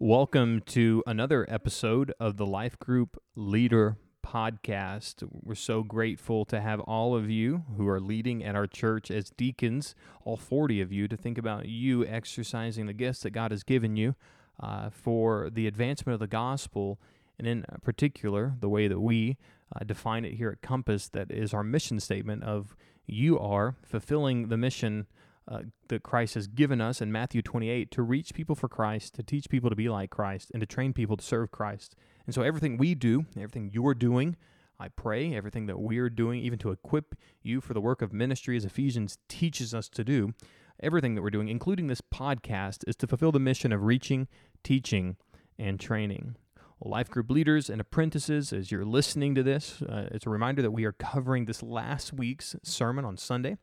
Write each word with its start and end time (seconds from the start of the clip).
Welcome 0.00 0.60
to 0.66 1.02
another 1.08 1.44
episode 1.48 2.14
of 2.20 2.36
the 2.36 2.46
Life 2.46 2.78
Group 2.78 3.20
Leader 3.34 3.96
Podcast. 4.24 5.28
We're 5.28 5.56
so 5.56 5.82
grateful 5.82 6.44
to 6.44 6.60
have 6.60 6.78
all 6.78 7.16
of 7.16 7.28
you 7.28 7.64
who 7.76 7.88
are 7.88 7.98
leading 7.98 8.44
at 8.44 8.54
our 8.54 8.68
church 8.68 9.10
as 9.10 9.30
deacons, 9.30 9.96
all 10.24 10.36
40 10.36 10.80
of 10.80 10.92
you, 10.92 11.08
to 11.08 11.16
think 11.16 11.36
about 11.36 11.66
you 11.66 12.06
exercising 12.06 12.86
the 12.86 12.92
gifts 12.92 13.22
that 13.22 13.30
God 13.30 13.50
has 13.50 13.64
given 13.64 13.96
you 13.96 14.14
uh, 14.60 14.90
for 14.90 15.50
the 15.50 15.66
advancement 15.66 16.14
of 16.14 16.20
the 16.20 16.28
gospel, 16.28 17.00
and 17.36 17.48
in 17.48 17.64
particular, 17.82 18.54
the 18.60 18.68
way 18.68 18.86
that 18.86 19.00
we 19.00 19.36
uh, 19.74 19.82
define 19.82 20.24
it 20.24 20.34
here 20.34 20.50
at 20.50 20.62
Compass, 20.62 21.08
that 21.08 21.32
is 21.32 21.52
our 21.52 21.64
mission 21.64 21.98
statement 21.98 22.44
of 22.44 22.76
you 23.04 23.36
are 23.36 23.74
fulfilling 23.82 24.46
the 24.46 24.56
mission 24.56 25.08
uh, 25.50 25.62
that 25.88 26.02
Christ 26.02 26.34
has 26.34 26.46
given 26.46 26.80
us 26.80 27.00
in 27.00 27.10
Matthew 27.10 27.40
28 27.40 27.90
to 27.92 28.02
reach 28.02 28.34
people 28.34 28.54
for 28.54 28.68
Christ, 28.68 29.14
to 29.14 29.22
teach 29.22 29.48
people 29.48 29.70
to 29.70 29.76
be 29.76 29.88
like 29.88 30.10
Christ, 30.10 30.50
and 30.52 30.60
to 30.60 30.66
train 30.66 30.92
people 30.92 31.16
to 31.16 31.24
serve 31.24 31.50
Christ. 31.50 31.96
And 32.26 32.34
so 32.34 32.42
everything 32.42 32.76
we 32.76 32.94
do, 32.94 33.24
everything 33.36 33.70
you're 33.72 33.94
doing, 33.94 34.36
I 34.78 34.88
pray, 34.88 35.34
everything 35.34 35.66
that 35.66 35.80
we're 35.80 36.10
doing, 36.10 36.40
even 36.40 36.58
to 36.60 36.70
equip 36.70 37.14
you 37.42 37.60
for 37.60 37.72
the 37.72 37.80
work 37.80 38.02
of 38.02 38.12
ministry 38.12 38.56
as 38.56 38.64
Ephesians 38.64 39.18
teaches 39.28 39.72
us 39.72 39.88
to 39.88 40.04
do, 40.04 40.34
everything 40.80 41.14
that 41.14 41.22
we're 41.22 41.30
doing, 41.30 41.48
including 41.48 41.86
this 41.86 42.02
podcast, 42.02 42.84
is 42.86 42.94
to 42.96 43.06
fulfill 43.06 43.32
the 43.32 43.40
mission 43.40 43.72
of 43.72 43.84
reaching, 43.84 44.28
teaching, 44.62 45.16
and 45.58 45.80
training. 45.80 46.36
Well, 46.78 46.92
life 46.92 47.08
group 47.08 47.30
leaders 47.30 47.70
and 47.70 47.80
apprentices, 47.80 48.52
as 48.52 48.70
you're 48.70 48.84
listening 48.84 49.34
to 49.34 49.42
this, 49.42 49.82
uh, 49.82 50.08
it's 50.12 50.26
a 50.26 50.30
reminder 50.30 50.60
that 50.62 50.70
we 50.70 50.84
are 50.84 50.92
covering 50.92 51.46
this 51.46 51.62
last 51.62 52.12
week's 52.12 52.54
sermon 52.62 53.04
on 53.06 53.16
Sunday. 53.16 53.56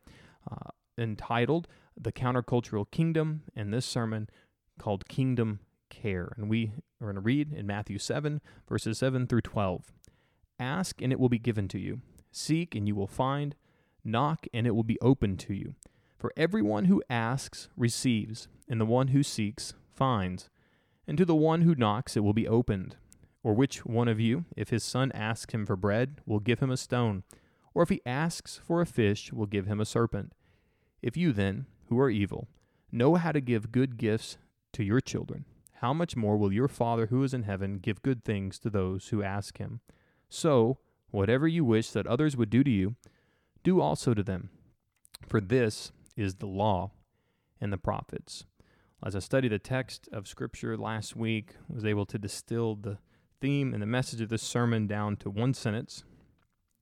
Uh, 0.50 0.70
entitled 0.98 1.68
The 1.98 2.12
Countercultural 2.12 2.90
Kingdom, 2.90 3.42
and 3.54 3.72
this 3.72 3.86
sermon 3.86 4.28
called 4.78 5.08
Kingdom 5.08 5.60
Care. 5.88 6.32
And 6.36 6.50
we 6.50 6.72
are 7.00 7.06
going 7.06 7.14
to 7.14 7.20
read 7.20 7.52
in 7.52 7.66
Matthew 7.66 7.98
7, 7.98 8.40
verses 8.68 8.98
7 8.98 9.26
through 9.26 9.40
12. 9.40 9.92
Ask, 10.60 11.00
and 11.00 11.12
it 11.12 11.18
will 11.18 11.28
be 11.28 11.38
given 11.38 11.68
to 11.68 11.78
you. 11.78 12.00
Seek, 12.30 12.74
and 12.74 12.86
you 12.86 12.94
will 12.94 13.06
find. 13.06 13.54
Knock, 14.04 14.46
and 14.52 14.66
it 14.66 14.74
will 14.74 14.84
be 14.84 15.00
opened 15.00 15.38
to 15.40 15.54
you. 15.54 15.74
For 16.18 16.32
everyone 16.36 16.84
who 16.84 17.02
asks 17.08 17.68
receives, 17.76 18.48
and 18.68 18.80
the 18.80 18.86
one 18.86 19.08
who 19.08 19.22
seeks 19.22 19.74
finds. 19.94 20.50
And 21.08 21.16
to 21.18 21.24
the 21.24 21.34
one 21.34 21.62
who 21.62 21.74
knocks 21.74 22.16
it 22.16 22.24
will 22.24 22.34
be 22.34 22.48
opened. 22.48 22.96
Or 23.42 23.54
which 23.54 23.86
one 23.86 24.08
of 24.08 24.20
you, 24.20 24.44
if 24.56 24.70
his 24.70 24.84
son 24.84 25.12
asks 25.12 25.54
him 25.54 25.64
for 25.64 25.76
bread, 25.76 26.20
will 26.26 26.40
give 26.40 26.60
him 26.60 26.70
a 26.70 26.76
stone? 26.76 27.22
Or 27.74 27.82
if 27.82 27.88
he 27.88 28.00
asks 28.04 28.60
for 28.62 28.80
a 28.80 28.86
fish, 28.86 29.32
will 29.32 29.46
give 29.46 29.66
him 29.66 29.80
a 29.80 29.84
serpent? 29.84 30.32
If 31.02 31.16
you 31.16 31.32
then, 31.32 31.66
who 31.88 31.98
are 31.98 32.10
evil, 32.10 32.48
know 32.90 33.14
how 33.14 33.32
to 33.32 33.40
give 33.40 33.72
good 33.72 33.96
gifts 33.96 34.38
to 34.72 34.84
your 34.84 35.00
children, 35.00 35.44
how 35.80 35.92
much 35.92 36.16
more 36.16 36.36
will 36.36 36.52
your 36.52 36.68
Father 36.68 37.06
who 37.06 37.22
is 37.22 37.34
in 37.34 37.42
heaven 37.42 37.78
give 37.78 38.02
good 38.02 38.24
things 38.24 38.58
to 38.60 38.70
those 38.70 39.08
who 39.08 39.22
ask 39.22 39.58
him? 39.58 39.80
So, 40.28 40.78
whatever 41.10 41.46
you 41.46 41.64
wish 41.64 41.90
that 41.90 42.06
others 42.06 42.36
would 42.36 42.50
do 42.50 42.64
to 42.64 42.70
you, 42.70 42.96
do 43.62 43.80
also 43.80 44.14
to 44.14 44.22
them. 44.22 44.50
For 45.28 45.40
this 45.40 45.92
is 46.16 46.36
the 46.36 46.46
law 46.46 46.92
and 47.60 47.72
the 47.72 47.78
prophets. 47.78 48.44
As 49.04 49.14
I 49.14 49.18
studied 49.18 49.52
the 49.52 49.58
text 49.58 50.08
of 50.12 50.26
Scripture 50.26 50.76
last 50.76 51.14
week, 51.14 51.54
I 51.70 51.74
was 51.74 51.84
able 51.84 52.06
to 52.06 52.18
distill 52.18 52.74
the 52.74 52.98
theme 53.40 53.72
and 53.74 53.82
the 53.82 53.86
message 53.86 54.20
of 54.20 54.30
this 54.30 54.42
sermon 54.42 54.86
down 54.86 55.16
to 55.18 55.30
one 55.30 55.52
sentence, 55.52 56.04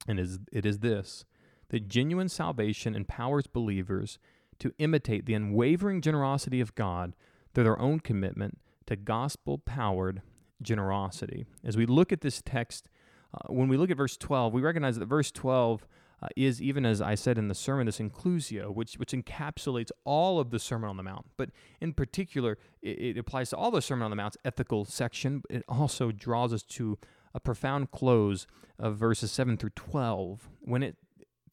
and 0.07 0.21
it 0.53 0.65
is 0.65 0.79
this 0.79 1.25
that 1.69 1.89
genuine 1.89 2.29
salvation 2.29 2.95
empowers 2.95 3.47
believers 3.47 4.19
to 4.59 4.73
imitate 4.79 5.27
the 5.27 5.35
unwavering 5.35 6.01
generosity 6.01 6.61
of 6.61 6.75
God 6.75 7.15
through 7.53 7.65
their 7.65 7.79
own 7.79 8.01
commitment 8.01 8.59
to 8.87 8.97
gospel 8.97 9.59
powered 9.59 10.23
generosity. 10.61 11.47
As 11.65 11.77
we 11.77 11.87
look 11.87 12.13
at 12.13 12.21
this 12.21 12.43
text, 12.45 12.89
uh, 13.33 13.53
when 13.53 13.69
we 13.69 13.77
look 13.77 13.91
at 13.91 13.97
verse 13.97 14.17
12, 14.17 14.53
we 14.53 14.63
recognize 14.63 14.99
that 14.99 15.07
verse 15.07 15.31
12 15.31 15.87
uh, 16.23 16.29
is, 16.37 16.63
even 16.63 16.87
as 16.87 17.03
I 17.03 17.15
said 17.15 17.39
in 17.39 17.49
the 17.49 17.55
sermon, 17.55 17.87
this 17.87 17.99
inclusio, 17.99 18.73
which, 18.73 18.95
which 18.95 19.13
encapsulates 19.13 19.91
all 20.05 20.41
of 20.41 20.51
the 20.51 20.59
Sermon 20.59 20.89
on 20.89 20.97
the 20.97 21.03
Mount. 21.03 21.27
But 21.37 21.51
in 21.81 21.93
particular, 21.93 22.59
it, 22.83 22.99
it 22.99 23.19
applies 23.19 23.51
to 23.51 23.57
all 23.57 23.71
the 23.71 23.83
Sermon 23.83 24.05
on 24.05 24.11
the 24.11 24.17
Mount's 24.17 24.39
ethical 24.45 24.85
section. 24.85 25.43
It 25.51 25.65
also 25.69 26.13
draws 26.13 26.53
us 26.53 26.63
to 26.63 26.99
a 27.35 27.41
profound 27.41 27.91
close 27.91 28.47
of 28.79 28.97
verses 28.97 29.33
7 29.33 29.57
through 29.57 29.71
12 29.71 30.49
when 30.61 30.83
it 30.83 30.97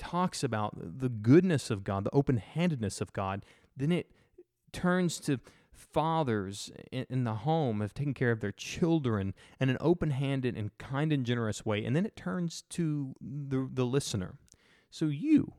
talks 0.01 0.43
about 0.43 0.73
the 0.75 1.09
goodness 1.09 1.69
of 1.69 1.83
God, 1.83 2.03
the 2.03 2.13
open 2.13 2.37
handedness 2.37 3.01
of 3.01 3.13
God, 3.13 3.45
then 3.77 3.91
it 3.91 4.09
turns 4.73 5.19
to 5.19 5.39
fathers 5.71 6.71
in, 6.91 7.23
the 7.23 7.35
home 7.35 7.83
of 7.83 7.93
taking 7.93 8.15
care 8.15 8.31
of 8.31 8.39
their 8.39 8.51
children 8.51 9.35
in 9.59 9.69
an 9.69 9.77
open 9.79 10.09
handed 10.09 10.57
and 10.57 10.75
kind 10.79 11.13
and 11.13 11.23
generous 11.23 11.65
way. 11.65 11.85
And 11.85 11.95
then 11.95 12.05
it 12.05 12.15
turns 12.15 12.63
to 12.69 13.13
the, 13.21 13.69
the 13.71 13.85
listener. 13.85 14.33
So 14.89 15.05
you, 15.05 15.53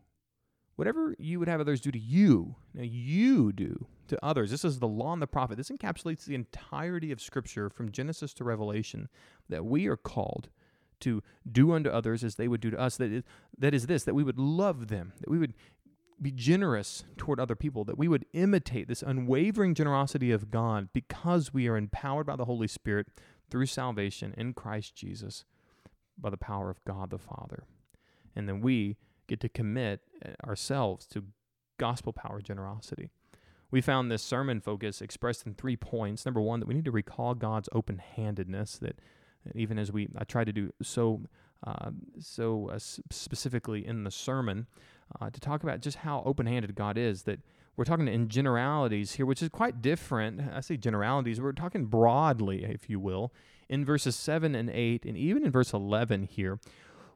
whatever 0.75 1.15
you 1.19 1.39
would 1.39 1.49
have 1.49 1.61
others 1.61 1.81
do 1.81 1.93
to 1.93 1.99
you, 1.99 2.57
now 2.75 2.83
you 2.83 3.53
do 3.53 3.87
to 4.09 4.19
others. 4.25 4.51
This 4.51 4.65
is 4.65 4.81
the 4.81 4.89
law 4.89 5.13
and 5.13 5.23
the 5.23 5.27
prophet. 5.29 5.57
This 5.57 5.71
encapsulates 5.71 6.25
the 6.25 6.35
entirety 6.35 7.13
of 7.13 7.21
Scripture 7.21 7.71
from 7.71 7.93
Genesis 7.93 8.35
to 8.35 8.45
Revelation 8.45 9.09
that 9.49 9.65
we 9.65 9.87
are 9.87 9.97
called 9.97 10.51
to 11.03 11.23
do 11.51 11.73
unto 11.73 11.91
others 11.91 12.25
as 12.25 12.37
they 12.37 12.49
would 12.49 12.61
do 12.61 12.71
to 12.71 12.81
us. 12.81 12.97
That 12.97 13.13
is, 13.13 13.23
that 13.59 13.75
is 13.75 13.87
this, 13.87 14.05
that 14.05 14.15
we 14.15 14.25
would 14.25 14.39
love 14.39 14.89
them, 14.89 15.13
that 15.21 15.31
we 15.31 15.39
would 15.39 15.55
be 16.21 16.31
generous 16.31 17.05
toward 17.17 17.41
other 17.41 17.57
people, 17.57 17.85
that 17.85 17.99
we 17.99 18.09
would 18.09 18.27
imitate 18.33 18.89
this 18.89 19.03
unwavering 19.03 19.75
generosity 19.75 20.31
of 20.31 20.51
God 20.51 20.89
because 20.93 21.53
we 21.53 21.69
are 21.69 21.77
empowered 21.77 22.27
by 22.27 22.37
the 22.37 22.45
Holy 22.45 22.69
Spirit 22.69 23.09
through 23.51 23.67
salvation 23.67 24.33
in 24.37 24.55
Christ 24.55 24.95
Jesus 24.95 25.45
by 26.17 26.31
the 26.31 26.37
power 26.37 26.71
of 26.71 26.85
God 26.85 27.11
the 27.11 27.19
Father. 27.19 27.65
And 28.35 28.49
then 28.49 28.61
we 28.61 28.97
get 29.27 29.41
to 29.41 29.49
commit 29.49 30.01
uh, 30.25 30.31
ourselves 30.47 31.07
to 31.09 31.25
gospel 31.79 32.12
power 32.12 32.41
generosity. 32.41 33.11
We 33.71 33.81
found 33.81 34.11
this 34.11 34.23
sermon 34.23 34.61
focus 34.61 35.01
expressed 35.01 35.47
in 35.47 35.55
three 35.55 35.77
points. 35.77 36.25
Number 36.25 36.41
one, 36.41 36.61
that 36.61 36.67
we 36.67 36.75
need 36.75 36.85
to 36.85 36.91
recall 36.91 37.35
God's 37.35 37.69
open 37.73 37.99
handedness, 37.99 38.79
that 38.79 38.99
even 39.55 39.79
as 39.79 39.93
we 39.93 40.09
I 40.17 40.25
try 40.25 40.45
to 40.45 40.53
do 40.53 40.73
so 40.83 41.23
uh, 41.67 41.91
so 42.19 42.71
uh, 42.71 42.79
specifically 42.79 43.87
in 43.87 44.05
the 44.05 44.11
sermon 44.11 44.67
uh, 45.21 45.31
to 45.31 45.41
talk 45.41 45.63
about 45.63 45.81
just 45.81 45.99
how 45.99 46.23
open-handed 46.27 46.75
God 46.75 46.99
is 46.99 47.23
that 47.23 47.41
we're 47.77 47.85
talking 47.85 48.09
in 48.09 48.29
generalities 48.29 49.13
here 49.13 49.27
which 49.27 49.43
is 49.43 49.49
quite 49.49 49.81
different. 49.81 50.41
I 50.53 50.61
say 50.61 50.77
generalities 50.77 51.41
we're 51.41 51.53
talking 51.53 51.87
broadly 51.87 52.65
if 52.65 52.91
you 52.91 52.99
will 53.01 53.33
in 53.69 53.85
verses 53.85 54.17
7 54.17 54.55
and 54.55 54.71
8 54.71 55.05
and 55.05 55.17
even 55.17 55.45
in 55.45 55.51
verse 55.51 55.73
11 55.73 56.25
here 56.25 56.59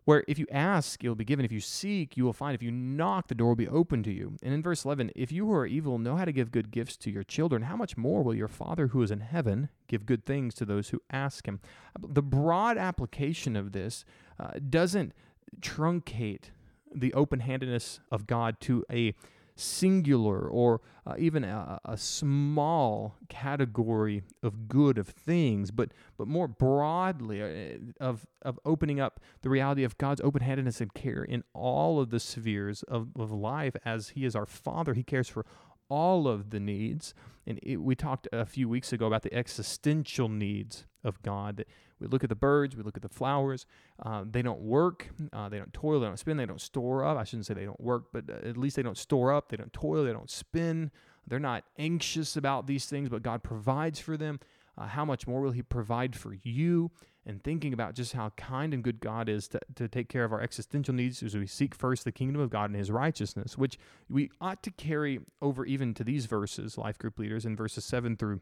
where 0.07 0.25
if 0.29 0.39
you 0.39 0.47
ask, 0.53 1.03
will 1.03 1.17
be 1.17 1.25
given. 1.25 1.45
If 1.45 1.51
you 1.51 1.61
seek, 1.61 2.17
you 2.17 2.25
will 2.25 2.33
find. 2.33 2.55
If 2.55 2.63
you 2.63 2.71
knock, 2.71 3.27
the 3.27 3.35
door 3.35 3.49
will 3.49 3.57
be 3.57 3.69
open 3.69 4.05
to 4.05 4.13
you. 4.13 4.37
And 4.41 4.55
in 4.55 4.63
verse 4.63 4.85
11, 4.85 5.11
if 5.17 5.33
you 5.33 5.47
who 5.47 5.53
are 5.53 5.67
evil 5.67 5.99
know 5.99 6.15
how 6.15 6.25
to 6.25 6.33
give 6.33 6.53
good 6.53 6.71
gifts 6.71 6.97
to 6.99 7.11
your 7.11 7.25
children, 7.25 7.63
how 7.63 7.77
much 7.77 7.97
more 7.97 8.23
will 8.23 8.35
your 8.35 8.47
Father 8.47 8.87
who 8.89 9.03
is 9.03 9.11
in 9.11 9.19
heaven 9.19 9.69
give 9.89 10.07
good 10.07 10.25
things 10.25 10.55
to 10.55 10.65
those 10.65 10.91
who 10.91 11.03
ask 11.11 11.47
him? 11.47 11.61
The 12.01 12.23
broad 12.23 12.79
application 12.79 13.57
of 13.57 13.73
this 13.73 14.05
uh, 14.39 14.53
doesn't 14.71 15.13
truncate 15.61 16.51
the 16.95 17.13
open 17.13 17.41
handedness 17.41 17.99
of 18.13 18.29
God 18.29 18.61
to 18.61 18.85
a 18.91 19.13
singular 19.57 20.47
or 20.47 20.81
uh, 21.07 21.15
even 21.19 21.43
a, 21.43 21.81
a, 21.85 21.97
small 21.97 23.17
category 23.29 24.23
of 24.43 24.69
good 24.69 24.99
of 24.99 25.09
things, 25.09 25.71
but 25.71 25.93
but 26.19 26.29
more 26.29 26.47
broadly 26.47 27.43
uh, 27.43 28.05
of 28.05 28.27
of 28.43 28.61
opening 28.65 29.01
up 29.01 29.21
the 29.43 29.49
reality 29.49 29.83
of 29.83 29.97
God's 29.99 30.21
open-handedness 30.21 30.81
and 30.81 30.93
care 30.93 31.25
in 31.25 31.43
all 31.55 32.01
of 32.01 32.11
the 32.11 32.21
spheres 32.21 32.83
of, 32.85 33.09
of 33.17 33.33
life 33.33 33.75
as 33.85 34.11
He 34.11 34.25
is 34.25 34.37
our 34.37 34.47
Father. 34.47 34.95
He 34.95 35.03
cares 35.03 35.29
for 35.29 35.47
all 35.89 36.29
of 36.29 36.51
the 36.51 36.61
needs. 36.61 37.15
And 37.47 37.61
it, 37.63 37.77
we 37.77 37.95
talked 37.95 38.29
a 38.33 38.45
few 38.45 38.69
weeks 38.69 38.93
ago 38.93 39.07
about 39.07 39.23
the 39.23 39.33
existential 39.35 40.29
needs 40.29 40.85
of 41.05 41.23
God. 41.23 41.57
That 41.59 41.69
we 42.01 42.07
look 42.07 42.23
at 42.23 42.29
the 42.29 42.37
birds, 42.37 42.77
we 42.77 42.83
look 42.83 42.97
at 42.97 43.03
the 43.03 43.09
flowers. 43.09 43.67
Uh, 44.05 44.25
they 44.31 44.43
don't 44.43 44.61
work, 44.61 45.09
uh, 45.33 45.49
they 45.49 45.59
don't 45.59 45.73
toil, 45.73 46.01
they 46.01 46.07
don't 46.07 46.19
spin, 46.19 46.37
they 46.37 46.47
don't 46.47 46.61
store 46.61 47.05
up. 47.05 47.17
I 47.17 47.25
shouldn't 47.25 47.47
say 47.47 47.55
they 47.55 47.65
don't 47.65 47.81
work, 47.81 48.07
but 48.13 48.25
uh, 48.29 48.49
at 48.49 48.57
least 48.57 48.77
they 48.77 48.83
don't 48.83 48.99
store 48.99 49.33
up, 49.33 49.49
they 49.49 49.57
don't 49.57 49.73
toil, 49.73 50.05
they 50.05 50.13
don't 50.13 50.31
spin. 50.31 50.91
They're 51.27 51.39
not 51.41 51.65
anxious 51.79 52.37
about 52.37 52.67
these 52.67 52.87
things, 52.87 53.09
but 53.09 53.23
God 53.23 53.43
provides 53.43 53.99
for 53.99 54.17
them. 54.17 54.41
Uh, 54.79 54.87
how 54.87 55.05
much 55.05 55.27
more 55.27 55.41
will 55.41 55.53
He 55.53 55.63
provide 55.63 56.15
for 56.15 56.35
you? 56.43 56.91
And 57.29 57.43
thinking 57.43 57.73
about 57.73 57.95
just 57.95 58.13
how 58.13 58.31
kind 58.37 58.73
and 58.73 58.85
good 58.85 59.01
God 59.01 59.29
is 59.29 59.49
to, 59.49 59.59
to 59.75 59.89
take 59.89 60.09
care 60.09 60.23
of 60.23 60.33
our 60.33 60.41
existential 60.41 60.95
needs 60.95 61.25
as 61.25 61.35
we 61.35 61.47
seek 61.47 61.75
first 61.75 62.05
the 62.05 62.13
kingdom 62.13 62.41
of 62.41 62.51
God 62.51 62.71
and 62.71 62.79
His 62.79 62.91
righteousness, 62.91 63.59
which 63.59 63.79
we 64.09 64.31
ought 64.41 64.63
to 64.63 64.71
carry 64.71 65.19
over 65.43 65.65
even 65.65 65.93
to 65.95 66.05
these 66.05 66.27
verses, 66.27 66.79
life 66.79 66.99
group 66.99 67.19
leaders, 67.19 67.45
in 67.45 67.57
verses 67.57 67.85
7 67.85 68.17
through, 68.17 68.41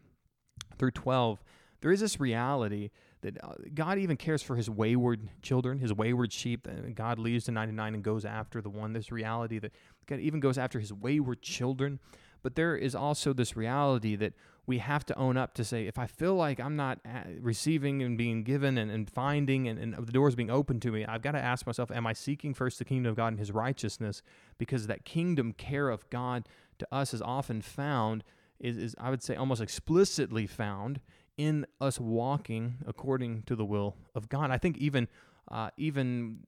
through 0.76 0.90
12. 0.90 1.42
There 1.80 1.92
is 1.92 2.00
this 2.00 2.20
reality 2.20 2.90
that 3.24 3.42
uh, 3.42 3.54
God 3.74 3.98
even 3.98 4.16
cares 4.16 4.42
for 4.42 4.54
his 4.54 4.70
wayward 4.70 5.28
children, 5.42 5.78
his 5.78 5.92
wayward 5.92 6.32
sheep. 6.32 6.68
God 6.94 7.18
leaves 7.18 7.46
the 7.46 7.52
99 7.52 7.94
and 7.94 8.04
goes 8.04 8.24
after 8.24 8.60
the 8.60 8.68
one. 8.70 8.92
This 8.92 9.10
reality 9.10 9.58
that 9.58 9.72
God 10.06 10.20
even 10.20 10.40
goes 10.40 10.58
after 10.58 10.78
his 10.78 10.92
wayward 10.92 11.42
children. 11.42 11.98
But 12.42 12.54
there 12.54 12.76
is 12.76 12.94
also 12.94 13.32
this 13.32 13.56
reality 13.56 14.16
that 14.16 14.34
we 14.66 14.78
have 14.78 15.04
to 15.06 15.16
own 15.16 15.38
up 15.38 15.54
to 15.54 15.64
say, 15.64 15.86
if 15.86 15.98
I 15.98 16.06
feel 16.06 16.34
like 16.34 16.60
I'm 16.60 16.76
not 16.76 17.00
receiving 17.40 18.02
and 18.02 18.18
being 18.18 18.44
given 18.44 18.76
and, 18.76 18.90
and 18.90 19.08
finding 19.10 19.66
and, 19.66 19.78
and 19.78 20.06
the 20.06 20.12
doors 20.12 20.34
being 20.34 20.50
open 20.50 20.78
to 20.80 20.92
me, 20.92 21.06
I've 21.06 21.22
got 21.22 21.32
to 21.32 21.38
ask 21.40 21.66
myself, 21.66 21.90
am 21.90 22.06
I 22.06 22.12
seeking 22.12 22.52
first 22.52 22.78
the 22.78 22.84
kingdom 22.84 23.10
of 23.10 23.16
God 23.16 23.28
and 23.28 23.38
his 23.38 23.50
righteousness? 23.50 24.22
Because 24.58 24.86
that 24.86 25.06
kingdom 25.06 25.52
care 25.52 25.88
of 25.88 26.08
God 26.10 26.46
to 26.78 26.86
us 26.92 27.14
is 27.14 27.22
often 27.22 27.62
found, 27.62 28.24
is, 28.60 28.76
is 28.76 28.94
I 28.98 29.08
would 29.08 29.22
say 29.22 29.36
almost 29.36 29.62
explicitly 29.62 30.46
found 30.46 31.00
in 31.36 31.66
us 31.80 31.98
walking 31.98 32.76
according 32.86 33.42
to 33.42 33.56
the 33.56 33.64
will 33.64 33.96
of 34.14 34.28
God. 34.28 34.50
I 34.50 34.58
think 34.58 34.78
even 34.78 35.08
uh, 35.50 35.70
even 35.76 36.38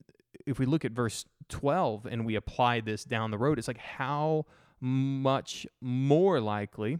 if 0.45 0.59
we 0.59 0.65
look 0.65 0.85
at 0.85 0.91
verse 0.91 1.25
12 1.49 2.05
and 2.05 2.25
we 2.25 2.35
apply 2.35 2.81
this 2.81 3.03
down 3.03 3.31
the 3.31 3.37
road, 3.37 3.59
it's 3.59 3.67
like 3.67 3.77
how 3.77 4.45
much 4.79 5.67
more 5.81 6.39
likely 6.39 6.99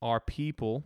are 0.00 0.20
people 0.20 0.84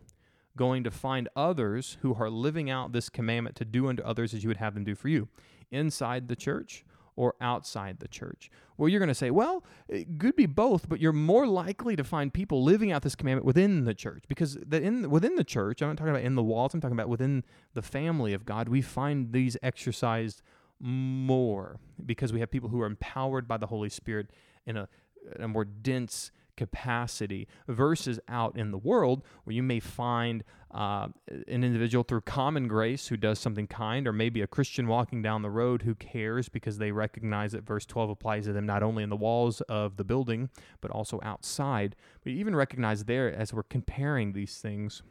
going 0.55 0.83
to 0.83 0.91
find 0.91 1.27
others 1.35 1.97
who 2.01 2.13
are 2.15 2.29
living 2.29 2.69
out 2.69 2.91
this 2.91 3.09
commandment 3.09 3.55
to 3.55 3.65
do 3.65 3.87
unto 3.87 4.03
others 4.03 4.33
as 4.33 4.43
you 4.43 4.49
would 4.49 4.57
have 4.57 4.73
them 4.73 4.83
do 4.83 4.95
for 4.95 5.07
you 5.07 5.27
inside 5.71 6.27
the 6.27 6.35
church 6.35 6.85
or 7.15 7.35
outside 7.41 7.99
the 7.99 8.07
church? 8.07 8.49
Well, 8.77 8.89
you're 8.89 8.99
going 8.99 9.07
to 9.09 9.15
say, 9.15 9.31
well, 9.31 9.63
it 9.87 10.19
could 10.19 10.35
be 10.35 10.45
both, 10.45 10.89
but 10.89 10.99
you're 10.99 11.13
more 11.13 11.45
likely 11.45 11.95
to 11.95 12.03
find 12.03 12.33
people 12.33 12.63
living 12.63 12.91
out 12.91 13.01
this 13.01 13.15
commandment 13.15 13.45
within 13.45 13.85
the 13.85 13.93
church 13.93 14.23
because 14.27 14.57
in, 14.71 15.09
within 15.09 15.35
the 15.35 15.43
church, 15.43 15.81
I'm 15.81 15.89
not 15.89 15.97
talking 15.97 16.11
about 16.11 16.23
in 16.23 16.35
the 16.35 16.43
walls, 16.43 16.73
I'm 16.73 16.81
talking 16.81 16.97
about 16.97 17.09
within 17.09 17.43
the 17.73 17.81
family 17.81 18.33
of 18.33 18.45
God, 18.45 18.69
we 18.69 18.81
find 18.81 19.31
these 19.31 19.57
exercised 19.61 20.41
more 20.79 21.79
because 22.05 22.33
we 22.33 22.39
have 22.39 22.51
people 22.51 22.69
who 22.69 22.81
are 22.81 22.87
empowered 22.87 23.47
by 23.47 23.57
the 23.57 23.67
Holy 23.67 23.89
Spirit 23.89 24.31
in 24.65 24.77
a, 24.77 24.89
in 25.35 25.43
a 25.43 25.47
more 25.47 25.65
dense 25.65 26.31
capacity 26.55 27.47
versus 27.67 28.19
out 28.27 28.57
in 28.57 28.71
the 28.71 28.77
world 28.77 29.23
where 29.43 29.55
you 29.55 29.63
may 29.63 29.79
find 29.79 30.43
uh, 30.73 31.07
an 31.29 31.63
individual 31.63 32.03
through 32.03 32.21
common 32.21 32.67
grace 32.67 33.07
who 33.07 33.17
does 33.17 33.37
something 33.37 33.67
kind, 33.67 34.07
or 34.07 34.13
maybe 34.13 34.41
a 34.41 34.47
Christian 34.47 34.87
walking 34.87 35.21
down 35.21 35.43
the 35.43 35.49
road 35.49 35.83
who 35.83 35.93
cares 35.93 36.49
because 36.49 36.79
they 36.79 36.91
recognize 36.91 37.51
that 37.51 37.63
verse 37.63 37.85
12 37.85 38.09
applies 38.09 38.45
to 38.45 38.53
them 38.53 38.65
not 38.65 38.81
only 38.81 39.03
in 39.03 39.09
the 39.09 39.15
walls 39.15 39.61
of 39.61 39.97
the 39.97 40.03
building, 40.03 40.49
but 40.81 40.89
also 40.89 41.19
outside. 41.21 41.95
But 42.23 42.31
even 42.31 42.55
recognize 42.55 43.05
there 43.05 43.31
as 43.31 43.53
we're 43.53 43.63
comparing 43.63 44.33
these 44.33 44.57
things 44.57 45.03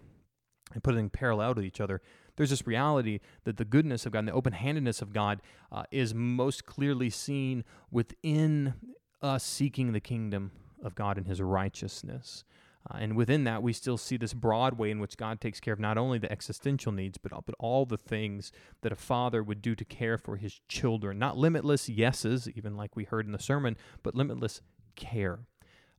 and 0.73 0.83
putting 0.83 1.01
in 1.01 1.11
parallel 1.11 1.55
to 1.55 1.61
each 1.61 1.81
other, 1.81 2.03
there's 2.37 2.51
this 2.51 2.67
reality 2.67 3.21
that 3.45 3.57
the 3.57 3.65
goodness 3.65 4.05
of 4.07 4.13
God 4.13 4.21
and 4.21 4.29
the 4.29 4.33
open 4.33 4.55
handedness 4.55 5.01
of 5.03 5.13
God 5.13 5.43
uh, 5.71 5.85
is 5.93 6.15
most 6.15 6.67
clearly 6.67 7.11
seen 7.11 7.63
within 7.91 8.75
us 9.21 9.45
seeking 9.45 9.93
the 9.93 10.01
kingdom 10.01 10.51
of 10.83 10.95
God 10.95 11.17
and 11.17 11.27
his 11.27 11.41
righteousness. 11.41 12.45
Uh, 12.91 12.99
and 12.99 13.17
within 13.17 13.45
that, 13.45 13.63
we 13.63 13.73
still 13.73 13.97
see 13.97 14.17
this 14.17 14.35
broad 14.35 14.77
way 14.77 14.91
in 14.91 14.99
which 14.99 15.17
God 15.17 15.41
takes 15.41 15.61
care 15.61 15.75
of 15.75 15.81
not 15.81 15.97
only 15.97 16.19
the 16.19 16.31
existential 16.31 16.91
needs, 16.91 17.17
but, 17.17 17.33
but 17.47 17.55
all 17.59 17.87
the 17.87 17.97
things 17.97 18.51
that 18.81 18.93
a 18.93 18.97
father 18.97 19.43
would 19.43 19.63
do 19.63 19.75
to 19.77 19.85
care 19.85 20.19
for 20.19 20.37
his 20.37 20.61
children. 20.69 21.19
Not 21.19 21.37
limitless 21.37 21.89
yeses, 21.89 22.49
even 22.57 22.77
like 22.77 22.97
we 22.97 23.05
heard 23.05 23.27
in 23.27 23.33
the 23.33 23.39
sermon, 23.39 23.77
but 24.03 24.15
limitless 24.17 24.61
care. 24.97 25.41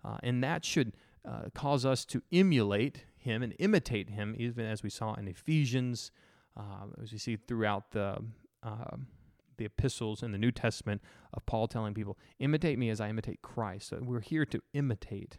Uh, 0.03 0.17
and 0.21 0.43
that 0.43 0.65
should 0.65 0.93
uh, 1.25 1.43
cause 1.53 1.85
us 1.85 2.03
to 2.03 2.21
emulate 2.33 3.05
him 3.15 3.41
and 3.41 3.55
imitate 3.59 4.09
him, 4.09 4.35
even 4.37 4.65
as 4.65 4.83
we 4.83 4.89
saw 4.89 5.13
in 5.13 5.29
Ephesians, 5.29 6.11
uh, 6.57 6.85
as 7.01 7.13
we 7.13 7.17
see 7.17 7.37
throughout 7.37 7.91
the 7.91 8.17
um, 8.61 9.07
the 9.57 9.65
epistles 9.65 10.23
in 10.23 10.31
the 10.31 10.37
New 10.37 10.51
Testament 10.51 11.01
of 11.33 11.45
Paul 11.45 11.67
telling 11.67 11.93
people, 11.93 12.17
imitate 12.39 12.77
me 12.77 12.89
as 12.89 13.01
I 13.01 13.09
imitate 13.09 13.41
Christ. 13.41 13.89
So 13.89 13.99
we're 14.01 14.21
here 14.21 14.45
to 14.45 14.61
imitate 14.73 15.37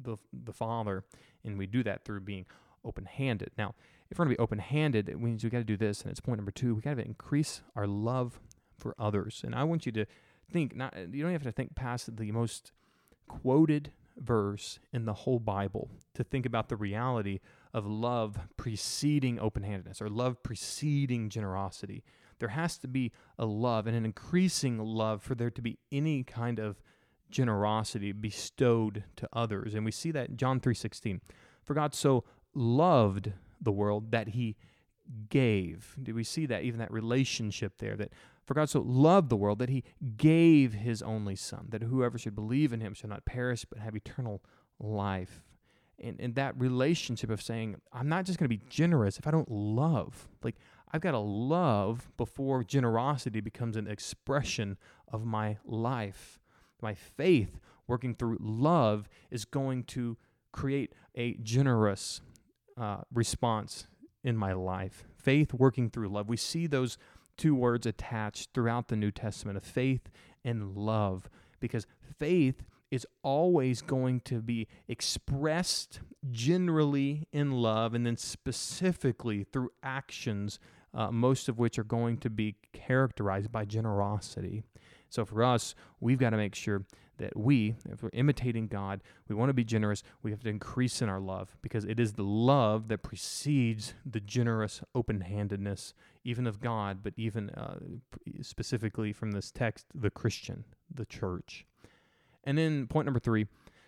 the, 0.00 0.16
the 0.32 0.52
Father, 0.52 1.04
and 1.44 1.58
we 1.58 1.66
do 1.66 1.82
that 1.82 2.04
through 2.04 2.20
being 2.20 2.46
open 2.84 3.06
handed. 3.06 3.50
Now, 3.56 3.74
if 4.10 4.18
we're 4.18 4.26
going 4.26 4.34
to 4.34 4.38
be 4.38 4.42
open 4.42 4.58
handed, 4.58 5.08
it 5.08 5.20
means 5.20 5.42
we 5.42 5.50
got 5.50 5.58
to 5.58 5.64
do 5.64 5.76
this, 5.76 6.02
and 6.02 6.10
it's 6.10 6.20
point 6.20 6.38
number 6.38 6.50
two. 6.50 6.74
We 6.74 6.82
got 6.82 6.96
to 6.96 7.04
increase 7.04 7.62
our 7.74 7.86
love 7.86 8.40
for 8.76 8.94
others. 8.98 9.42
And 9.44 9.54
I 9.54 9.64
want 9.64 9.86
you 9.86 9.92
to 9.92 10.06
think, 10.50 10.74
not 10.76 10.94
you 11.12 11.22
don't 11.22 11.32
have 11.32 11.42
to 11.44 11.52
think 11.52 11.74
past 11.74 12.16
the 12.16 12.32
most 12.32 12.72
quoted 13.28 13.92
verse 14.16 14.78
in 14.92 15.06
the 15.06 15.14
whole 15.14 15.38
Bible 15.38 15.90
to 16.14 16.22
think 16.22 16.46
about 16.46 16.68
the 16.68 16.76
reality 16.76 17.40
of 17.72 17.86
love 17.86 18.38
preceding 18.56 19.40
open 19.40 19.62
handedness 19.62 20.00
or 20.00 20.08
love 20.08 20.42
preceding 20.42 21.28
generosity 21.28 22.04
there 22.38 22.50
has 22.50 22.78
to 22.78 22.88
be 22.88 23.12
a 23.38 23.46
love 23.46 23.86
and 23.86 23.96
an 23.96 24.04
increasing 24.04 24.78
love 24.78 25.22
for 25.22 25.34
there 25.34 25.50
to 25.50 25.62
be 25.62 25.78
any 25.92 26.22
kind 26.22 26.58
of 26.58 26.80
generosity 27.30 28.12
bestowed 28.12 29.04
to 29.16 29.28
others. 29.32 29.74
And 29.74 29.84
we 29.84 29.90
see 29.90 30.10
that 30.12 30.30
in 30.30 30.36
John 30.36 30.60
3:16. 30.60 31.20
For 31.62 31.74
God 31.74 31.94
so 31.94 32.24
loved 32.54 33.32
the 33.60 33.72
world 33.72 34.10
that 34.12 34.28
he 34.28 34.56
gave. 35.28 35.96
Do 36.02 36.14
we 36.14 36.24
see 36.24 36.46
that 36.46 36.62
even 36.62 36.78
that 36.78 36.92
relationship 36.92 37.78
there 37.78 37.96
that 37.96 38.12
for 38.44 38.54
God 38.54 38.68
so 38.68 38.80
loved 38.80 39.30
the 39.30 39.36
world 39.36 39.58
that 39.58 39.68
he 39.68 39.84
gave 40.16 40.74
his 40.74 41.02
only 41.02 41.36
son 41.36 41.66
that 41.70 41.82
whoever 41.82 42.18
should 42.18 42.34
believe 42.34 42.72
in 42.72 42.80
him 42.80 42.94
shall 42.94 43.10
not 43.10 43.24
perish 43.24 43.64
but 43.64 43.78
have 43.78 43.96
eternal 43.96 44.42
life. 44.78 45.42
And, 45.98 46.20
and 46.20 46.34
that 46.34 46.58
relationship 46.58 47.30
of 47.30 47.40
saying, 47.40 47.76
I'm 47.92 48.08
not 48.08 48.24
just 48.24 48.38
going 48.38 48.48
to 48.50 48.56
be 48.56 48.62
generous 48.68 49.18
if 49.18 49.26
I 49.26 49.30
don't 49.30 49.50
love. 49.50 50.28
Like, 50.42 50.56
I've 50.94 51.00
got 51.00 51.10
to 51.10 51.18
love 51.18 52.08
before 52.16 52.62
generosity 52.62 53.40
becomes 53.40 53.76
an 53.76 53.88
expression 53.88 54.78
of 55.12 55.24
my 55.24 55.56
life. 55.64 56.38
My 56.80 56.94
faith, 56.94 57.58
working 57.88 58.14
through 58.14 58.38
love, 58.40 59.08
is 59.28 59.44
going 59.44 59.82
to 59.86 60.16
create 60.52 60.92
a 61.16 61.34
generous 61.42 62.20
uh, 62.76 62.98
response 63.12 63.88
in 64.22 64.36
my 64.36 64.52
life. 64.52 65.02
Faith 65.16 65.52
working 65.52 65.90
through 65.90 66.10
love. 66.10 66.28
We 66.28 66.36
see 66.36 66.68
those 66.68 66.96
two 67.36 67.56
words 67.56 67.86
attached 67.86 68.50
throughout 68.54 68.86
the 68.86 68.94
New 68.94 69.10
Testament 69.10 69.56
of 69.56 69.64
faith 69.64 70.08
and 70.44 70.76
love 70.76 71.28
because 71.58 71.88
faith 72.20 72.62
is 72.92 73.04
always 73.24 73.82
going 73.82 74.20
to 74.20 74.40
be 74.40 74.68
expressed 74.86 75.98
generally 76.30 77.26
in 77.32 77.50
love 77.50 77.94
and 77.94 78.06
then 78.06 78.16
specifically 78.16 79.42
through 79.42 79.70
actions 79.82 80.60
uh, 80.94 81.10
most 81.10 81.48
of 81.48 81.58
which 81.58 81.78
are 81.78 81.84
going 81.84 82.18
to 82.18 82.30
be 82.30 82.56
characterized 82.72 83.50
by 83.50 83.64
generosity. 83.64 84.62
So 85.08 85.24
for 85.24 85.42
us, 85.42 85.74
we've 86.00 86.18
got 86.18 86.30
to 86.30 86.36
make 86.36 86.54
sure 86.54 86.84
that 87.18 87.36
we, 87.36 87.76
if 87.88 88.02
we're 88.02 88.10
imitating 88.12 88.66
God, 88.66 89.00
we 89.28 89.36
want 89.36 89.48
to 89.48 89.54
be 89.54 89.64
generous, 89.64 90.02
we 90.22 90.30
have 90.32 90.42
to 90.42 90.48
increase 90.48 91.00
in 91.00 91.08
our 91.08 91.20
love 91.20 91.56
because 91.62 91.84
it 91.84 92.00
is 92.00 92.14
the 92.14 92.24
love 92.24 92.88
that 92.88 93.02
precedes 93.02 93.94
the 94.04 94.20
generous 94.20 94.82
open 94.94 95.20
handedness, 95.20 95.94
even 96.24 96.46
of 96.46 96.60
God, 96.60 96.98
but 97.02 97.14
even 97.16 97.50
uh, 97.50 97.78
specifically 98.42 99.12
from 99.12 99.32
this 99.32 99.50
text, 99.50 99.86
the 99.94 100.10
Christian, 100.10 100.64
the 100.92 101.04
church. 101.04 101.64
And 102.42 102.58
then 102.58 102.86
point 102.88 103.06
number 103.06 103.20
three, 103.20 103.46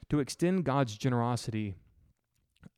to 0.08 0.20
extend 0.20 0.64
God's 0.64 0.96
generosity 0.96 1.74